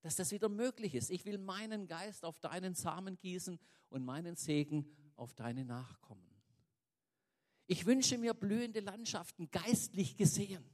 Dass 0.00 0.16
das 0.16 0.30
wieder 0.32 0.48
möglich 0.48 0.94
ist. 0.94 1.10
Ich 1.10 1.24
will 1.24 1.38
meinen 1.38 1.86
Geist 1.86 2.24
auf 2.24 2.38
deinen 2.38 2.74
Samen 2.74 3.18
gießen 3.18 3.58
und 3.88 4.04
meinen 4.04 4.36
Segen 4.36 4.86
auf 5.16 5.34
deine 5.34 5.64
Nachkommen. 5.64 6.30
Ich 7.66 7.86
wünsche 7.86 8.18
mir 8.18 8.34
blühende 8.34 8.80
Landschaften, 8.80 9.50
geistlich 9.50 10.16
gesehen, 10.16 10.64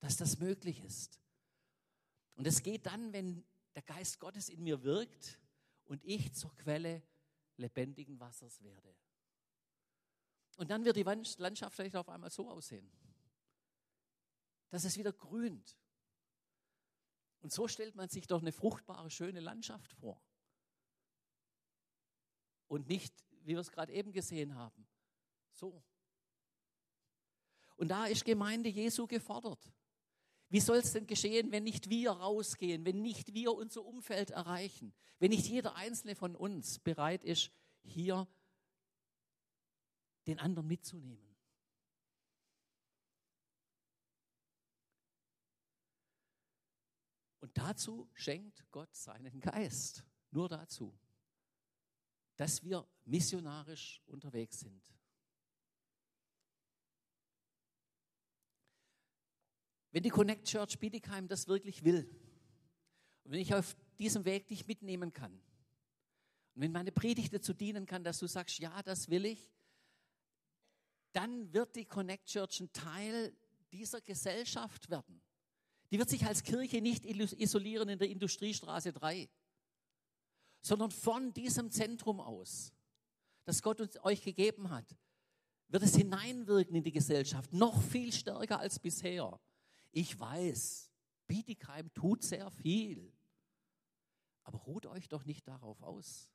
dass 0.00 0.16
das 0.16 0.38
möglich 0.38 0.82
ist. 0.84 1.20
Und 2.34 2.46
es 2.46 2.62
geht 2.62 2.86
dann, 2.86 3.12
wenn 3.12 3.44
der 3.74 3.82
Geist 3.82 4.18
Gottes 4.18 4.48
in 4.48 4.62
mir 4.62 4.82
wirkt 4.82 5.38
und 5.84 6.04
ich 6.04 6.34
zur 6.34 6.54
Quelle 6.56 7.02
lebendigen 7.56 8.18
Wassers 8.18 8.62
werde. 8.62 8.94
Und 10.56 10.70
dann 10.70 10.84
wird 10.84 10.96
die 10.96 11.02
Landschaft 11.02 11.74
vielleicht 11.74 11.96
auf 11.96 12.08
einmal 12.08 12.30
so 12.30 12.50
aussehen, 12.50 12.90
dass 14.70 14.84
es 14.84 14.96
wieder 14.96 15.12
grünt. 15.12 15.76
Und 17.40 17.52
so 17.52 17.66
stellt 17.66 17.94
man 17.94 18.08
sich 18.08 18.26
doch 18.26 18.40
eine 18.40 18.52
fruchtbare, 18.52 19.10
schöne 19.10 19.40
Landschaft 19.40 19.92
vor. 19.94 20.22
Und 22.68 22.88
nicht, 22.88 23.12
wie 23.42 23.54
wir 23.54 23.58
es 23.58 23.70
gerade 23.70 23.92
eben 23.92 24.12
gesehen 24.12 24.54
haben, 24.54 24.86
so. 25.50 25.82
Und 27.76 27.88
da 27.88 28.06
ist 28.06 28.24
Gemeinde 28.24 28.68
Jesu 28.68 29.06
gefordert. 29.06 29.72
Wie 30.52 30.60
soll 30.60 30.76
es 30.76 30.92
denn 30.92 31.06
geschehen, 31.06 31.50
wenn 31.50 31.64
nicht 31.64 31.88
wir 31.88 32.10
rausgehen, 32.10 32.84
wenn 32.84 33.00
nicht 33.00 33.32
wir 33.32 33.54
unser 33.54 33.86
Umfeld 33.86 34.32
erreichen, 34.32 34.92
wenn 35.18 35.30
nicht 35.30 35.46
jeder 35.46 35.76
einzelne 35.76 36.14
von 36.14 36.36
uns 36.36 36.78
bereit 36.78 37.24
ist, 37.24 37.50
hier 37.82 38.28
den 40.26 40.38
anderen 40.38 40.68
mitzunehmen? 40.68 41.34
Und 47.40 47.56
dazu 47.56 48.10
schenkt 48.12 48.70
Gott 48.70 48.94
seinen 48.94 49.40
Geist. 49.40 50.04
Nur 50.32 50.50
dazu, 50.50 50.94
dass 52.36 52.62
wir 52.62 52.86
missionarisch 53.06 54.02
unterwegs 54.04 54.60
sind. 54.60 54.94
Wenn 59.92 60.02
die 60.02 60.10
Connect 60.10 60.46
Church 60.46 60.78
Bietigheim 60.78 61.28
das 61.28 61.46
wirklich 61.46 61.84
will 61.84 62.08
und 63.24 63.32
wenn 63.32 63.40
ich 63.40 63.54
auf 63.54 63.76
diesem 63.98 64.24
Weg 64.24 64.48
dich 64.48 64.66
mitnehmen 64.66 65.12
kann 65.12 65.32
und 66.54 66.62
wenn 66.62 66.72
meine 66.72 66.92
Predigt 66.92 67.32
dazu 67.32 67.52
dienen 67.52 67.86
kann, 67.86 68.02
dass 68.02 68.18
du 68.18 68.26
sagst, 68.26 68.58
ja, 68.58 68.82
das 68.82 69.08
will 69.08 69.26
ich, 69.26 69.52
dann 71.12 71.52
wird 71.52 71.76
die 71.76 71.84
Connect 71.84 72.26
Church 72.26 72.60
ein 72.60 72.72
Teil 72.72 73.36
dieser 73.70 74.00
Gesellschaft 74.00 74.88
werden. 74.90 75.20
Die 75.90 75.98
wird 75.98 76.08
sich 76.08 76.24
als 76.24 76.42
Kirche 76.42 76.80
nicht 76.80 77.04
isolieren 77.04 77.90
in 77.90 77.98
der 77.98 78.08
Industriestraße 78.08 78.92
3, 78.92 79.28
sondern 80.62 80.90
von 80.90 81.34
diesem 81.34 81.70
Zentrum 81.70 82.18
aus, 82.18 82.72
das 83.44 83.60
Gott 83.60 83.80
uns, 83.80 84.02
euch 84.02 84.22
gegeben 84.22 84.70
hat, 84.70 84.96
wird 85.68 85.82
es 85.82 85.96
hineinwirken 85.96 86.76
in 86.76 86.82
die 86.82 86.92
Gesellschaft, 86.92 87.52
noch 87.52 87.82
viel 87.82 88.10
stärker 88.10 88.58
als 88.58 88.78
bisher. 88.78 89.38
Ich 89.92 90.18
weiß, 90.18 90.90
Bietigheim 91.26 91.92
tut 91.94 92.22
sehr 92.22 92.50
viel. 92.50 93.12
Aber 94.42 94.58
ruht 94.58 94.86
euch 94.86 95.08
doch 95.08 95.24
nicht 95.24 95.46
darauf 95.46 95.80
aus, 95.82 96.30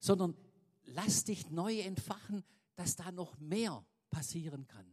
sondern 0.00 0.36
lasst 0.82 1.28
dich 1.28 1.48
neu 1.50 1.80
entfachen, 1.80 2.44
dass 2.74 2.96
da 2.96 3.10
noch 3.10 3.38
mehr 3.38 3.86
passieren 4.10 4.66
kann, 4.66 4.86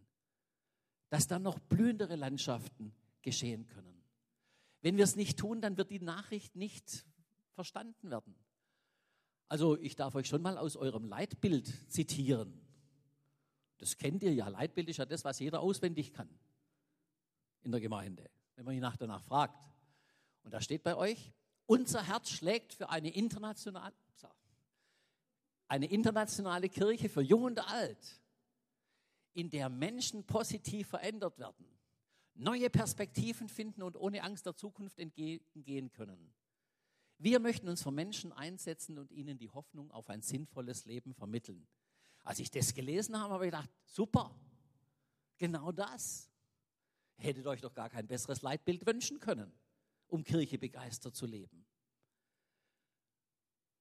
dass 1.10 1.27
da 1.27 1.38
noch 1.38 1.60
blühendere 1.60 2.15
Landschaften 2.15 2.95
geschehen 3.21 3.67
können. 3.67 4.01
Wenn 4.82 4.97
wir 4.97 5.04
es 5.04 5.15
nicht 5.15 5.38
tun, 5.38 5.62
dann 5.62 5.77
wird 5.77 5.91
die 5.91 5.99
Nachricht 5.99 6.56
nicht 6.56 7.06
verstanden 7.54 8.10
werden. 8.10 8.36
Also 9.47 9.77
ich 9.77 9.95
darf 9.95 10.15
euch 10.15 10.27
schon 10.27 10.41
mal 10.41 10.58
aus 10.58 10.77
eurem 10.77 11.04
Leitbild 11.04 11.67
zitieren. 11.91 12.62
Das 13.80 13.97
kennt 13.97 14.23
ihr 14.23 14.34
ja. 14.34 14.47
Leitbild 14.47 14.88
ist 14.88 14.97
ja 14.97 15.06
das, 15.06 15.25
was 15.25 15.39
jeder 15.39 15.60
auswendig 15.60 16.13
kann 16.13 16.30
in 17.63 17.71
der 17.71 17.82
Gemeinde, 17.82 18.30
wenn 18.56 18.65
man 18.65 18.78
nach 18.80 18.97
danach 18.97 19.24
fragt. 19.24 19.58
Und 20.43 20.54
da 20.54 20.62
steht 20.62 20.84
bei 20.84 20.95
euch, 20.95 21.32
unser 21.65 22.06
Herz 22.06 22.30
schlägt 22.30 22.74
für 22.74 22.89
eine 22.89 23.13
internationale, 23.13 23.93
eine 25.67 25.86
internationale 25.86 26.67
Kirche 26.67 27.08
für 27.08 27.21
Jung 27.21 27.43
und 27.43 27.60
Alt, 27.71 28.21
in 29.34 29.50
der 29.50 29.69
Menschen 29.69 30.26
positiv 30.26 30.89
verändert 30.89 31.39
werden, 31.39 31.65
neue 32.34 32.69
Perspektiven 32.69 33.47
finden 33.47 33.82
und 33.82 33.95
ohne 33.95 34.24
Angst 34.24 34.45
der 34.45 34.56
Zukunft 34.56 35.00
entgehen 35.00 35.91
können. 35.91 36.34
Wir 37.17 37.39
möchten 37.39 37.69
uns 37.69 37.84
für 37.84 37.91
Menschen 37.91 38.34
einsetzen 38.34 38.97
und 38.97 39.12
ihnen 39.12 39.38
die 39.38 39.50
Hoffnung 39.50 39.91
auf 39.91 40.10
ein 40.10 40.24
sinnvolles 40.24 40.86
Leben 40.86 41.13
vermitteln. 41.13 41.67
Als 42.24 42.39
ich 42.39 42.50
das 42.50 42.74
gelesen 42.74 43.17
habe, 43.19 43.36
habe 43.36 43.45
ich 43.45 43.52
gedacht, 43.52 43.69
super, 43.86 44.36
genau 45.38 45.71
das. 45.71 46.31
Hättet 47.22 47.46
euch 47.46 47.62
doch 47.62 47.76
gar 47.76 47.88
kein 47.88 48.08
besseres 48.08 48.42
Leitbild 48.42 48.86
wünschen 48.88 49.20
können, 49.20 49.54
um 50.08 50.24
Kirche 50.24 50.58
begeistert 50.58 51.16
zu 51.16 51.28
leben. 51.28 51.68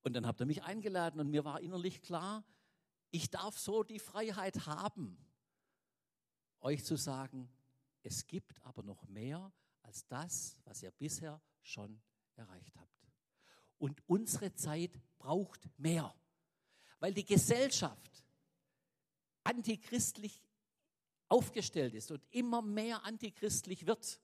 Und 0.02 0.12
dann 0.12 0.26
habt 0.26 0.40
ihr 0.40 0.46
mich 0.46 0.62
eingeladen 0.62 1.20
und 1.20 1.30
mir 1.30 1.44
war 1.44 1.60
innerlich 1.60 2.02
klar, 2.02 2.44
ich 3.10 3.30
darf 3.30 3.58
so 3.58 3.82
die 3.82 3.98
Freiheit 3.98 4.66
haben, 4.66 5.16
euch 6.60 6.84
zu 6.84 6.96
sagen, 6.96 7.50
es 8.02 8.26
gibt 8.26 8.60
aber 8.62 8.82
noch 8.82 9.06
mehr 9.08 9.52
als 9.82 10.06
das, 10.06 10.58
was 10.64 10.82
ihr 10.82 10.90
bisher 10.90 11.40
schon 11.62 12.00
erreicht 12.36 12.76
habt. 12.76 13.08
Und 13.78 14.02
unsere 14.06 14.52
Zeit 14.54 15.00
braucht 15.18 15.66
mehr, 15.78 16.14
weil 16.98 17.14
die 17.14 17.24
Gesellschaft 17.24 18.22
antichristlich 19.44 20.42
aufgestellt 21.30 21.94
ist 21.94 22.10
und 22.10 22.22
immer 22.30 22.60
mehr 22.60 23.04
antichristlich 23.04 23.86
wird. 23.86 24.20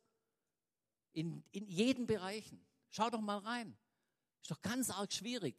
In, 1.12 1.42
in 1.50 1.66
jeden 1.66 2.06
Bereichen. 2.06 2.60
Schau 2.90 3.08
doch 3.08 3.22
mal 3.22 3.38
rein. 3.38 3.74
Ist 4.42 4.50
doch 4.50 4.60
ganz 4.60 4.90
arg 4.90 5.12
schwierig. 5.12 5.56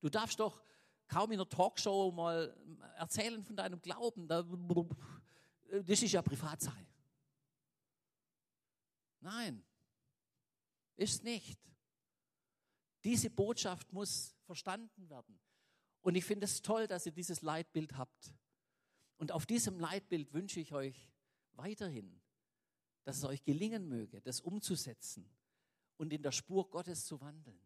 Du 0.00 0.08
darfst 0.08 0.40
doch 0.40 0.60
kaum 1.06 1.30
in 1.30 1.38
einer 1.38 1.48
Talkshow 1.48 2.10
mal 2.10 2.56
erzählen 2.96 3.44
von 3.44 3.54
deinem 3.54 3.80
Glauben. 3.80 4.26
Das 4.28 6.02
ist 6.02 6.12
ja 6.12 6.22
Privatsache. 6.22 6.86
Nein, 9.20 9.64
ist 10.96 11.24
nicht. 11.24 11.60
Diese 13.04 13.30
Botschaft 13.30 13.92
muss 13.92 14.34
verstanden 14.44 15.08
werden. 15.08 15.38
Und 16.00 16.14
ich 16.14 16.24
finde 16.24 16.44
es 16.44 16.62
toll, 16.62 16.86
dass 16.86 17.06
ihr 17.06 17.12
dieses 17.12 17.42
Leitbild 17.42 17.96
habt. 17.96 18.32
Und 19.18 19.32
auf 19.32 19.46
diesem 19.46 19.78
Leitbild 19.78 20.32
wünsche 20.32 20.60
ich 20.60 20.72
euch 20.72 21.12
weiterhin, 21.52 22.20
dass 23.04 23.18
es 23.18 23.24
euch 23.24 23.42
gelingen 23.42 23.88
möge, 23.88 24.20
das 24.20 24.40
umzusetzen 24.40 25.28
und 25.96 26.12
in 26.12 26.22
der 26.22 26.32
Spur 26.32 26.70
Gottes 26.70 27.04
zu 27.04 27.20
wandeln. 27.20 27.60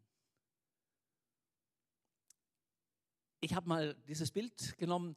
Ich 3.41 3.55
habe 3.55 3.69
mal 3.69 3.95
dieses 4.07 4.31
Bild 4.31 4.77
genommen. 4.79 5.17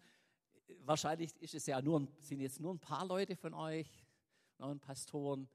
Wahrscheinlich 0.79 1.33
ist 1.41 1.55
es 1.55 1.65
ja 1.67 1.81
nur, 1.81 2.07
sind 2.19 2.41
jetzt 2.41 2.59
nur 2.59 2.73
ein 2.73 2.79
paar 2.79 3.05
Leute 3.05 3.35
von 3.35 3.53
euch, 3.53 3.87
neuen 4.57 4.79
Pastoren. 4.79 5.47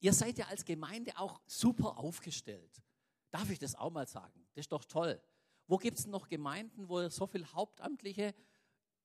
Ihr 0.00 0.12
seid 0.12 0.38
ja 0.38 0.46
als 0.46 0.64
Gemeinde 0.64 1.18
auch 1.18 1.40
super 1.46 1.98
aufgestellt. 1.98 2.82
Darf 3.30 3.50
ich 3.50 3.58
das 3.58 3.74
auch 3.74 3.90
mal 3.90 4.06
sagen? 4.06 4.46
Das 4.54 4.62
ist 4.62 4.72
doch 4.72 4.84
toll. 4.84 5.20
Wo 5.66 5.76
gibt 5.76 5.98
es 5.98 6.06
noch 6.06 6.28
Gemeinden, 6.28 6.88
wo 6.88 7.08
so 7.08 7.26
viele 7.26 7.52
Hauptamtliche 7.52 8.34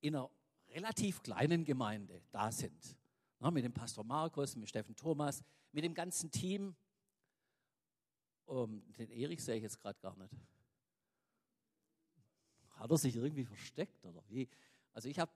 in 0.01 0.15
einer 0.15 0.29
relativ 0.69 1.21
kleinen 1.23 1.65
Gemeinde 1.65 2.21
da 2.31 2.51
sind? 2.51 2.97
Na, 3.39 3.51
mit 3.51 3.63
dem 3.63 3.73
Pastor 3.73 4.03
Markus, 4.03 4.55
mit 4.55 4.69
Steffen 4.69 4.95
Thomas, 4.95 5.43
mit 5.71 5.83
dem 5.83 5.93
ganzen 5.93 6.29
Team. 6.31 6.75
Um, 8.45 8.81
den 8.93 9.11
Erich 9.11 9.43
sehe 9.43 9.57
ich 9.57 9.63
jetzt 9.63 9.79
gerade 9.79 9.99
gar 9.99 10.15
nicht. 10.17 10.33
Hat 12.71 12.89
er 12.89 12.97
sich 12.97 13.15
irgendwie 13.15 13.45
versteckt 13.45 14.05
oder 14.05 14.23
wie? 14.27 14.49
Also 14.93 15.07
ich 15.07 15.19
habe. 15.19 15.31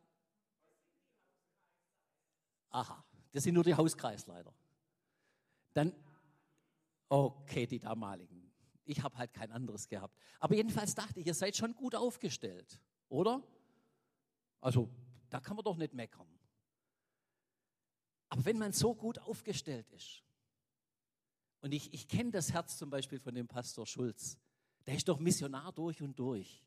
Aha, 2.70 3.04
das 3.32 3.44
sind 3.44 3.54
nur 3.54 3.64
die 3.64 3.76
Hauskreisleiter. 3.76 4.54
Dann, 5.74 5.94
okay, 7.10 7.68
die 7.68 7.80
damaligen 7.80 8.44
ich 8.86 9.02
habe 9.02 9.18
halt 9.18 9.34
kein 9.34 9.52
anderes 9.52 9.88
gehabt. 9.88 10.18
Aber 10.40 10.56
jedenfalls 10.56 10.96
dachte 10.96 11.20
ich, 11.20 11.28
ihr 11.28 11.34
seid 11.34 11.56
schon 11.56 11.76
gut 11.76 11.96
aufgestellt, 11.96 12.80
oder? 13.10 13.44
Also, 14.60 14.90
da 15.34 15.40
kann 15.40 15.56
man 15.56 15.66
doch 15.66 15.78
nicht 15.78 15.96
meckern. 15.96 16.28
Aber 18.30 18.46
wenn 18.46 18.60
man 18.60 18.72
so 18.72 18.94
gut 18.94 19.18
aufgestellt 19.18 19.90
ist, 19.90 20.22
und 21.62 21.72
ich, 21.72 21.92
ich 21.92 22.08
kenne 22.08 22.30
das 22.30 22.54
Herz 22.54 22.78
zum 22.78 22.92
Beispiel 22.92 23.20
von 23.20 23.34
dem 23.34 23.48
Pastor 23.48 23.88
Schulz, 23.88 24.38
der 24.86 24.96
ist 24.96 25.08
doch 25.08 25.18
Missionar 25.18 25.72
durch 25.72 26.04
und 26.04 26.20
durch. 26.20 26.64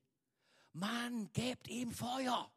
Mann, 0.73 1.31
gebt 1.33 1.69
ihm 1.69 1.93
Feuer, 1.93 2.51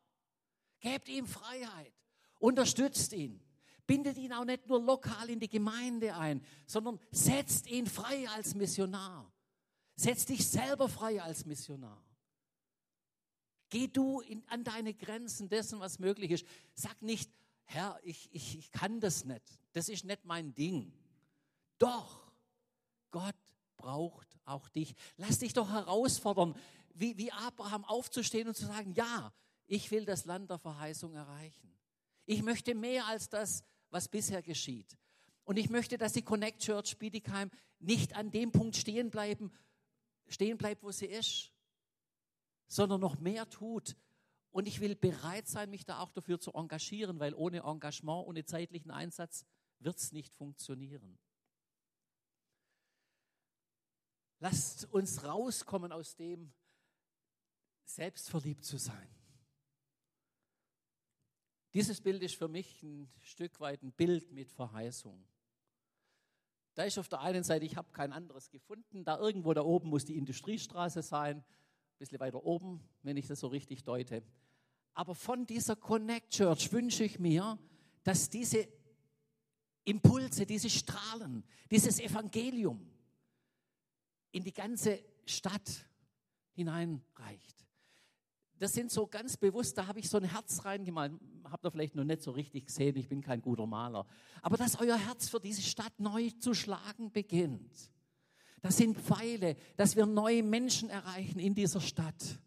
gebt 0.80 1.10
ihm 1.10 1.28
Freiheit, 1.28 1.94
unterstützt 2.40 3.14
ihn, 3.14 3.40
bindet 3.86 4.18
ihn 4.18 4.34
auch 4.34 4.46
nicht 4.46 4.66
nur 4.66 4.82
lokal 4.82 5.30
in 5.30 5.40
die 5.40 5.50
Gemeinde 5.50 6.16
ein, 6.16 6.44
sondern 6.66 7.00
setzt 7.12 7.68
ihn 7.68 7.86
frei 7.86 8.28
als 8.30 8.56
Missionar. 8.56 9.32
Setz 9.96 10.26
dich 10.26 10.48
selber 10.48 10.90
frei 10.90 11.22
als 11.22 11.46
Missionar. 11.46 12.04
Geh 13.70 13.88
du 13.88 14.20
in, 14.22 14.44
an 14.48 14.64
deine 14.64 14.94
Grenzen 14.94 15.50
dessen, 15.50 15.80
was 15.80 16.00
möglich 16.00 16.32
ist. 16.32 16.46
Sag 16.74 17.02
nicht, 17.02 17.32
Herr, 17.66 18.00
ich, 18.04 18.30
ich, 18.32 18.58
ich 18.58 18.72
kann 18.72 19.00
das 19.00 19.26
nicht. 19.26 19.44
Das 19.74 19.90
ist 19.90 20.06
nicht 20.06 20.26
mein 20.26 20.56
Ding. 20.56 20.92
Doch, 21.78 22.32
Gott 23.12 23.36
braucht 23.78 24.28
auch 24.46 24.70
dich. 24.70 24.96
Lass 25.18 25.40
dich 25.40 25.54
doch 25.54 25.70
herausfordern, 25.70 26.56
wie, 26.96 27.18
wie 27.18 27.32
Abraham 27.32 27.86
aufzustehen 27.86 28.48
und 28.48 28.56
zu 28.56 28.66
sagen, 28.66 28.94
ja, 28.96 29.32
ich 29.68 29.92
will 29.92 30.06
das 30.06 30.26
Land 30.26 30.50
der 30.50 30.58
Verheißung 30.58 31.14
erreichen. 31.14 31.78
Ich 32.26 32.42
möchte 32.42 32.76
mehr 32.76 33.06
als 33.06 33.30
das, 33.30 33.64
was 33.92 34.08
bisher 34.08 34.42
geschieht. 34.42 34.98
Und 35.44 35.58
ich 35.58 35.70
möchte, 35.70 35.98
dass 35.98 36.14
die 36.14 36.22
Connect 36.22 36.62
Church 36.62 36.98
Bietigheim 36.98 37.50
nicht 37.80 38.16
an 38.16 38.32
dem 38.32 38.52
Punkt 38.52 38.76
stehen 38.76 39.10
bleiben, 39.10 39.52
stehen 40.28 40.58
bleibt, 40.58 40.84
wo 40.84 40.92
sie 40.92 41.06
ist, 41.06 41.52
sondern 42.70 43.02
noch 43.02 43.20
mehr 43.20 43.50
tut. 43.50 43.98
Und 44.52 44.68
ich 44.68 44.80
will 44.80 44.96
bereit 44.96 45.48
sein, 45.48 45.70
mich 45.70 45.86
da 45.86 46.00
auch 46.00 46.12
dafür 46.12 46.40
zu 46.40 46.54
engagieren, 46.54 47.20
weil 47.20 47.34
ohne 47.34 47.64
Engagement, 47.64 48.26
ohne 48.26 48.46
zeitlichen 48.46 48.92
Einsatz 48.92 49.46
wird 49.80 49.98
es 49.98 50.12
nicht 50.14 50.34
funktionieren. 50.34 51.18
Lasst 54.40 54.86
uns 54.94 55.24
rauskommen 55.26 55.92
aus 55.92 56.16
dem, 56.16 56.54
selbstverliebt 57.84 58.64
zu 58.64 58.78
sein. 58.78 59.10
Dieses 61.74 62.02
Bild 62.02 62.24
ist 62.24 62.36
für 62.36 62.48
mich 62.48 62.82
ein 62.84 63.12
Stück 63.20 63.60
weit 63.60 63.84
ein 63.84 63.92
Bild 63.92 64.32
mit 64.32 64.52
Verheißung. 64.52 65.28
Da 66.76 66.84
ist 66.84 66.98
auf 66.98 67.10
der 67.10 67.20
einen 67.22 67.44
Seite, 67.44 67.66
ich 67.66 67.76
habe 67.76 67.92
kein 67.92 68.14
anderes 68.14 68.50
gefunden, 68.50 69.04
da 69.04 69.18
irgendwo 69.18 69.54
da 69.54 69.62
oben 69.62 69.90
muss 69.90 70.06
die 70.06 70.18
Industriestraße 70.18 71.02
sein, 71.02 71.38
ein 71.38 71.44
bisschen 72.00 72.20
weiter 72.20 72.44
oben, 72.44 72.82
wenn 73.04 73.18
ich 73.18 73.28
das 73.28 73.40
so 73.40 73.48
richtig 73.48 73.84
deute. 73.84 74.24
Aber 74.94 75.16
von 75.16 75.46
dieser 75.46 75.76
Connect 75.76 76.32
Church 76.32 76.72
wünsche 76.72 77.04
ich 77.04 77.20
mir, 77.20 77.60
dass 78.04 78.30
diese 78.30 78.68
Impulse, 79.86 80.46
diese 80.46 80.70
Strahlen, 80.70 81.44
dieses 81.70 82.00
Evangelium 82.00 82.90
in 84.32 84.44
die 84.44 84.54
ganze 84.54 85.04
Stadt 85.26 85.86
hineinreicht 86.54 87.60
das 88.60 88.74
sind 88.74 88.92
so 88.92 89.08
ganz 89.08 89.38
bewusst, 89.38 89.78
da 89.78 89.88
habe 89.88 90.00
ich 90.00 90.10
so 90.10 90.18
ein 90.18 90.26
Herz 90.26 90.66
reingemalt. 90.66 91.14
Habt 91.46 91.66
ihr 91.66 91.72
vielleicht 91.72 91.96
noch 91.96 92.04
nicht 92.04 92.22
so 92.22 92.32
richtig 92.32 92.66
gesehen, 92.66 92.96
ich 92.98 93.08
bin 93.08 93.22
kein 93.22 93.42
guter 93.42 93.66
Maler. 93.66 94.06
Aber 94.42 94.58
dass 94.58 94.80
euer 94.80 94.98
Herz 94.98 95.30
für 95.30 95.40
diese 95.40 95.62
Stadt 95.62 95.98
neu 95.98 96.30
zu 96.40 96.54
schlagen 96.54 97.12
beginnt. 97.12 97.90
Das 98.62 98.78
sind 98.78 98.98
Pfeile, 98.98 99.56
dass 99.78 99.96
wir 99.96 100.06
neue 100.06 100.44
Menschen 100.44 100.90
erreichen 100.90 101.40
in 101.40 101.56
dieser 101.56 101.82
Stadt. 101.82 102.40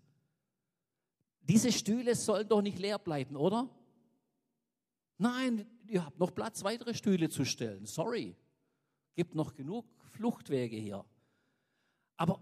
Diese 1.42 1.72
Stühle 1.72 2.14
sollen 2.14 2.48
doch 2.48 2.62
nicht 2.62 2.78
leer 2.78 2.98
bleiben, 2.98 3.36
oder? 3.36 3.68
Nein, 5.18 5.66
ihr 5.86 6.04
habt 6.04 6.18
noch 6.18 6.34
Platz, 6.34 6.64
weitere 6.64 6.94
Stühle 6.94 7.28
zu 7.28 7.44
stellen. 7.44 7.86
Sorry, 7.86 8.36
gibt 9.14 9.34
noch 9.34 9.54
genug 9.54 9.86
Fluchtwege 10.10 10.76
hier. 10.76 11.04
Aber 12.16 12.40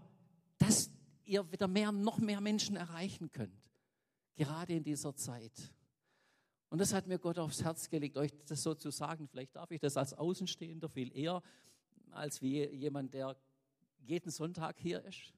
dass 0.57 0.91
ihr 1.25 1.51
wieder 1.51 1.67
mehr, 1.67 1.91
noch 1.91 2.19
mehr 2.19 2.41
Menschen 2.41 2.75
erreichen 2.75 3.31
könnt 3.31 3.71
gerade 4.35 4.73
in 4.73 4.83
dieser 4.83 5.15
Zeit. 5.15 5.73
Und 6.69 6.79
das 6.79 6.93
hat 6.93 7.05
mir 7.05 7.19
Gott 7.19 7.37
aufs 7.37 7.63
Herz 7.63 7.89
gelegt, 7.89 8.17
euch 8.17 8.31
das 8.47 8.63
so 8.63 8.73
zu 8.73 8.89
sagen. 8.91 9.27
Vielleicht 9.27 9.55
darf 9.55 9.71
ich 9.71 9.79
das 9.79 9.97
als 9.97 10.13
Außenstehender 10.13 10.89
viel 10.89 11.15
eher 11.15 11.41
als 12.11 12.41
wie 12.41 12.65
jemand, 12.65 13.13
der 13.13 13.37
jeden 14.01 14.31
Sonntag 14.31 14.77
hier 14.79 15.03
ist. 15.05 15.33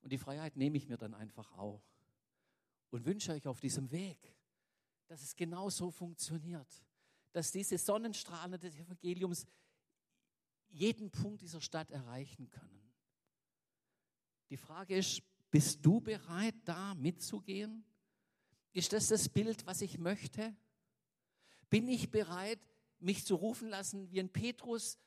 Und 0.00 0.12
die 0.12 0.18
Freiheit 0.18 0.56
nehme 0.56 0.76
ich 0.76 0.88
mir 0.88 0.96
dann 0.96 1.14
einfach 1.14 1.50
auch. 1.58 1.82
Und 2.90 3.04
wünsche 3.04 3.32
euch 3.32 3.46
auf 3.46 3.60
diesem 3.60 3.90
Weg, 3.90 4.34
dass 5.06 5.22
es 5.22 5.36
genau 5.36 5.68
so 5.70 5.90
funktioniert. 5.90 6.84
Dass 7.32 7.52
diese 7.52 7.76
Sonnenstrahlen 7.76 8.58
des 8.58 8.74
Evangeliums 8.76 9.46
jeden 10.68 11.10
Punkt 11.10 11.42
dieser 11.42 11.60
Stadt 11.60 11.90
erreichen 11.90 12.50
können. 12.50 12.92
Die 14.50 14.56
Frage 14.56 14.96
ist, 14.96 15.22
bist 15.50 15.84
du 15.84 16.00
bereit, 16.00 16.54
da 16.64 16.94
mitzugehen? 16.94 17.84
Ist 18.72 18.92
das 18.92 19.08
das 19.08 19.28
Bild, 19.28 19.66
was 19.66 19.80
ich 19.82 19.98
möchte? 19.98 20.54
Bin 21.70 21.88
ich 21.88 22.10
bereit, 22.10 22.60
mich 22.98 23.24
zu 23.24 23.34
rufen 23.34 23.68
lassen 23.68 24.10
wie 24.10 24.20
ein 24.20 24.30
Petrus, 24.30 24.98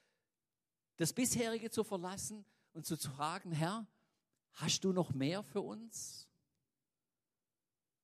das 1.02 1.14
bisherige 1.14 1.72
zu 1.72 1.84
verlassen 1.84 2.46
und 2.74 2.86
zu 2.86 2.96
fragen, 2.96 3.52
Herr, 3.52 3.88
hast 4.54 4.84
du 4.84 4.94
noch 4.94 5.16
mehr 5.16 5.42
für 5.42 5.62
uns? 5.62 6.28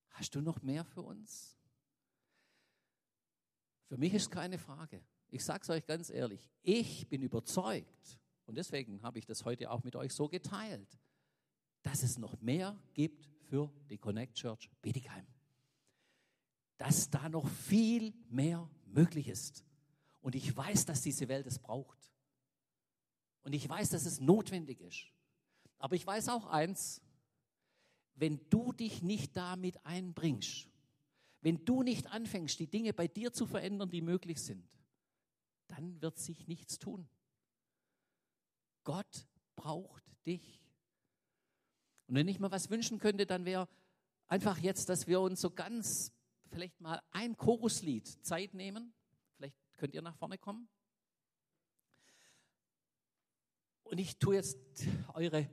Hast 0.09 0.33
du 0.33 0.41
noch 0.41 0.63
mehr 0.63 0.83
für 0.83 1.03
uns? 1.03 1.59
Für 3.85 3.97
mich 3.97 4.15
ist 4.15 4.31
keine 4.31 4.57
Frage. 4.57 5.03
Ich 5.29 5.45
sage 5.45 5.61
es 5.61 5.69
euch 5.69 5.85
ganz 5.85 6.09
ehrlich, 6.09 6.49
ich 6.63 7.07
bin 7.07 7.21
überzeugt, 7.21 8.19
und 8.47 8.55
deswegen 8.55 9.03
habe 9.03 9.19
ich 9.19 9.27
das 9.27 9.45
heute 9.45 9.69
auch 9.69 9.83
mit 9.83 9.95
euch 9.95 10.11
so 10.11 10.27
geteilt, 10.27 10.97
dass 11.83 12.01
es 12.01 12.17
noch 12.17 12.41
mehr 12.41 12.75
gibt 12.95 13.29
für 13.47 13.71
die 13.91 13.99
Connect 13.99 14.33
Church 14.33 14.71
Bietigheim. 14.81 15.27
Dass 16.77 17.11
da 17.11 17.29
noch 17.29 17.47
viel 17.47 18.11
mehr 18.27 18.67
möglich 18.85 19.27
ist. 19.27 19.63
Und 20.19 20.33
ich 20.33 20.57
weiß, 20.57 20.85
dass 20.85 21.03
diese 21.03 21.27
Welt 21.27 21.45
es 21.45 21.59
braucht. 21.59 22.16
Und 23.47 23.53
ich 23.53 23.69
weiß, 23.69 23.91
dass 23.91 24.05
es 24.05 24.19
notwendig 24.19 24.81
ist. 24.81 25.05
Aber 25.79 25.95
ich 25.95 26.05
weiß 26.05 26.27
auch 26.27 26.47
eins, 26.47 27.01
wenn 28.13 28.41
du 28.49 28.73
dich 28.73 29.01
nicht 29.01 29.37
damit 29.37 29.85
einbringst, 29.85 30.67
wenn 31.39 31.63
du 31.63 31.81
nicht 31.81 32.07
anfängst, 32.07 32.59
die 32.59 32.67
Dinge 32.67 32.91
bei 32.91 33.07
dir 33.07 33.31
zu 33.31 33.45
verändern, 33.45 33.89
die 33.89 34.01
möglich 34.01 34.43
sind, 34.43 34.69
dann 35.67 36.01
wird 36.01 36.17
sich 36.19 36.49
nichts 36.49 36.77
tun. 36.77 37.07
Gott 38.83 39.29
braucht 39.55 40.03
dich. 40.25 40.61
Und 42.07 42.15
wenn 42.15 42.27
ich 42.27 42.41
mal 42.41 42.51
was 42.51 42.69
wünschen 42.69 42.99
könnte, 42.99 43.25
dann 43.25 43.45
wäre 43.45 43.69
einfach 44.27 44.57
jetzt, 44.57 44.89
dass 44.89 45.07
wir 45.07 45.21
uns 45.21 45.39
so 45.39 45.51
ganz 45.51 46.11
vielleicht 46.49 46.81
mal 46.81 47.01
ein 47.11 47.37
Choruslied 47.37 48.09
Zeit 48.25 48.53
nehmen. 48.53 48.93
Vielleicht 49.37 49.55
könnt 49.77 49.93
ihr 49.93 50.01
nach 50.01 50.17
vorne 50.17 50.37
kommen. 50.37 50.67
Und 53.89 53.99
ich 53.99 54.17
tue 54.17 54.35
jetzt 54.35 54.57
eure 55.13 55.49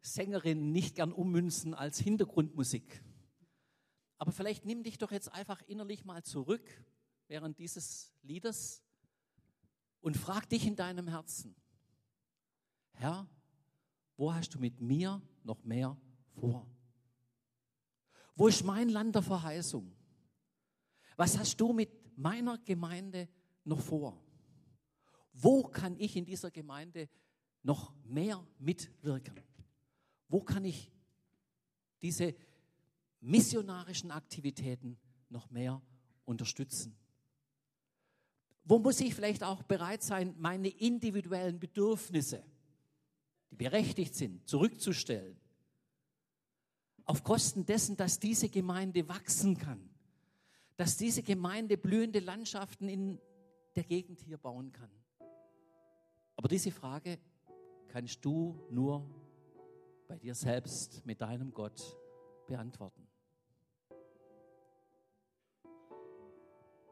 Sängerin 0.00 0.72
nicht 0.72 0.96
gern 0.96 1.12
ummünzen 1.12 1.74
als 1.74 1.98
Hintergrundmusik. 1.98 3.02
Aber 4.18 4.32
vielleicht 4.32 4.64
nimm 4.64 4.82
dich 4.82 4.98
doch 4.98 5.12
jetzt 5.12 5.32
einfach 5.32 5.62
innerlich 5.66 6.04
mal 6.04 6.22
zurück 6.22 6.66
während 7.28 7.58
dieses 7.58 8.14
Liedes 8.22 8.82
und 10.00 10.16
frag 10.16 10.48
dich 10.48 10.66
in 10.66 10.76
deinem 10.76 11.08
Herzen, 11.08 11.54
Herr, 12.92 13.28
wo 14.16 14.32
hast 14.34 14.54
du 14.54 14.58
mit 14.58 14.80
mir 14.80 15.22
noch 15.42 15.62
mehr 15.64 15.96
vor? 16.34 16.66
Wo 18.34 18.48
ist 18.48 18.64
mein 18.64 18.88
Land 18.88 19.14
der 19.14 19.22
Verheißung? 19.22 19.94
Was 21.16 21.38
hast 21.38 21.60
du 21.60 21.72
mit 21.72 21.90
meiner 22.16 22.58
Gemeinde 22.58 23.28
noch 23.64 23.80
vor? 23.80 24.22
Wo 25.32 25.62
kann 25.62 25.96
ich 25.98 26.16
in 26.16 26.24
dieser 26.24 26.50
Gemeinde 26.50 27.08
noch 27.62 27.92
mehr 28.04 28.44
mitwirken? 28.58 29.40
Wo 30.28 30.40
kann 30.40 30.64
ich 30.64 30.90
diese 32.02 32.34
missionarischen 33.20 34.10
Aktivitäten 34.10 34.98
noch 35.28 35.50
mehr 35.50 35.82
unterstützen? 36.24 36.96
Wo 38.64 38.78
muss 38.78 39.00
ich 39.00 39.14
vielleicht 39.14 39.42
auch 39.42 39.62
bereit 39.62 40.02
sein, 40.02 40.34
meine 40.38 40.68
individuellen 40.68 41.58
Bedürfnisse, 41.58 42.44
die 43.50 43.56
berechtigt 43.56 44.14
sind, 44.14 44.46
zurückzustellen? 44.48 45.36
Auf 47.04 47.24
Kosten 47.24 47.66
dessen, 47.66 47.96
dass 47.96 48.20
diese 48.20 48.48
Gemeinde 48.48 49.08
wachsen 49.08 49.58
kann, 49.58 49.90
dass 50.76 50.96
diese 50.96 51.22
Gemeinde 51.22 51.76
blühende 51.76 52.20
Landschaften 52.20 52.88
in 52.88 53.20
der 53.74 53.84
Gegend 53.84 54.20
hier 54.20 54.38
bauen 54.38 54.72
kann. 54.72 54.90
Aber 56.36 56.48
diese 56.48 56.70
Frage 56.70 57.18
kannst 57.92 58.24
du 58.24 58.56
nur 58.70 59.04
bei 60.08 60.18
dir 60.18 60.34
selbst 60.34 61.04
mit 61.04 61.20
deinem 61.20 61.52
Gott 61.52 61.96
beantworten. 62.46 62.99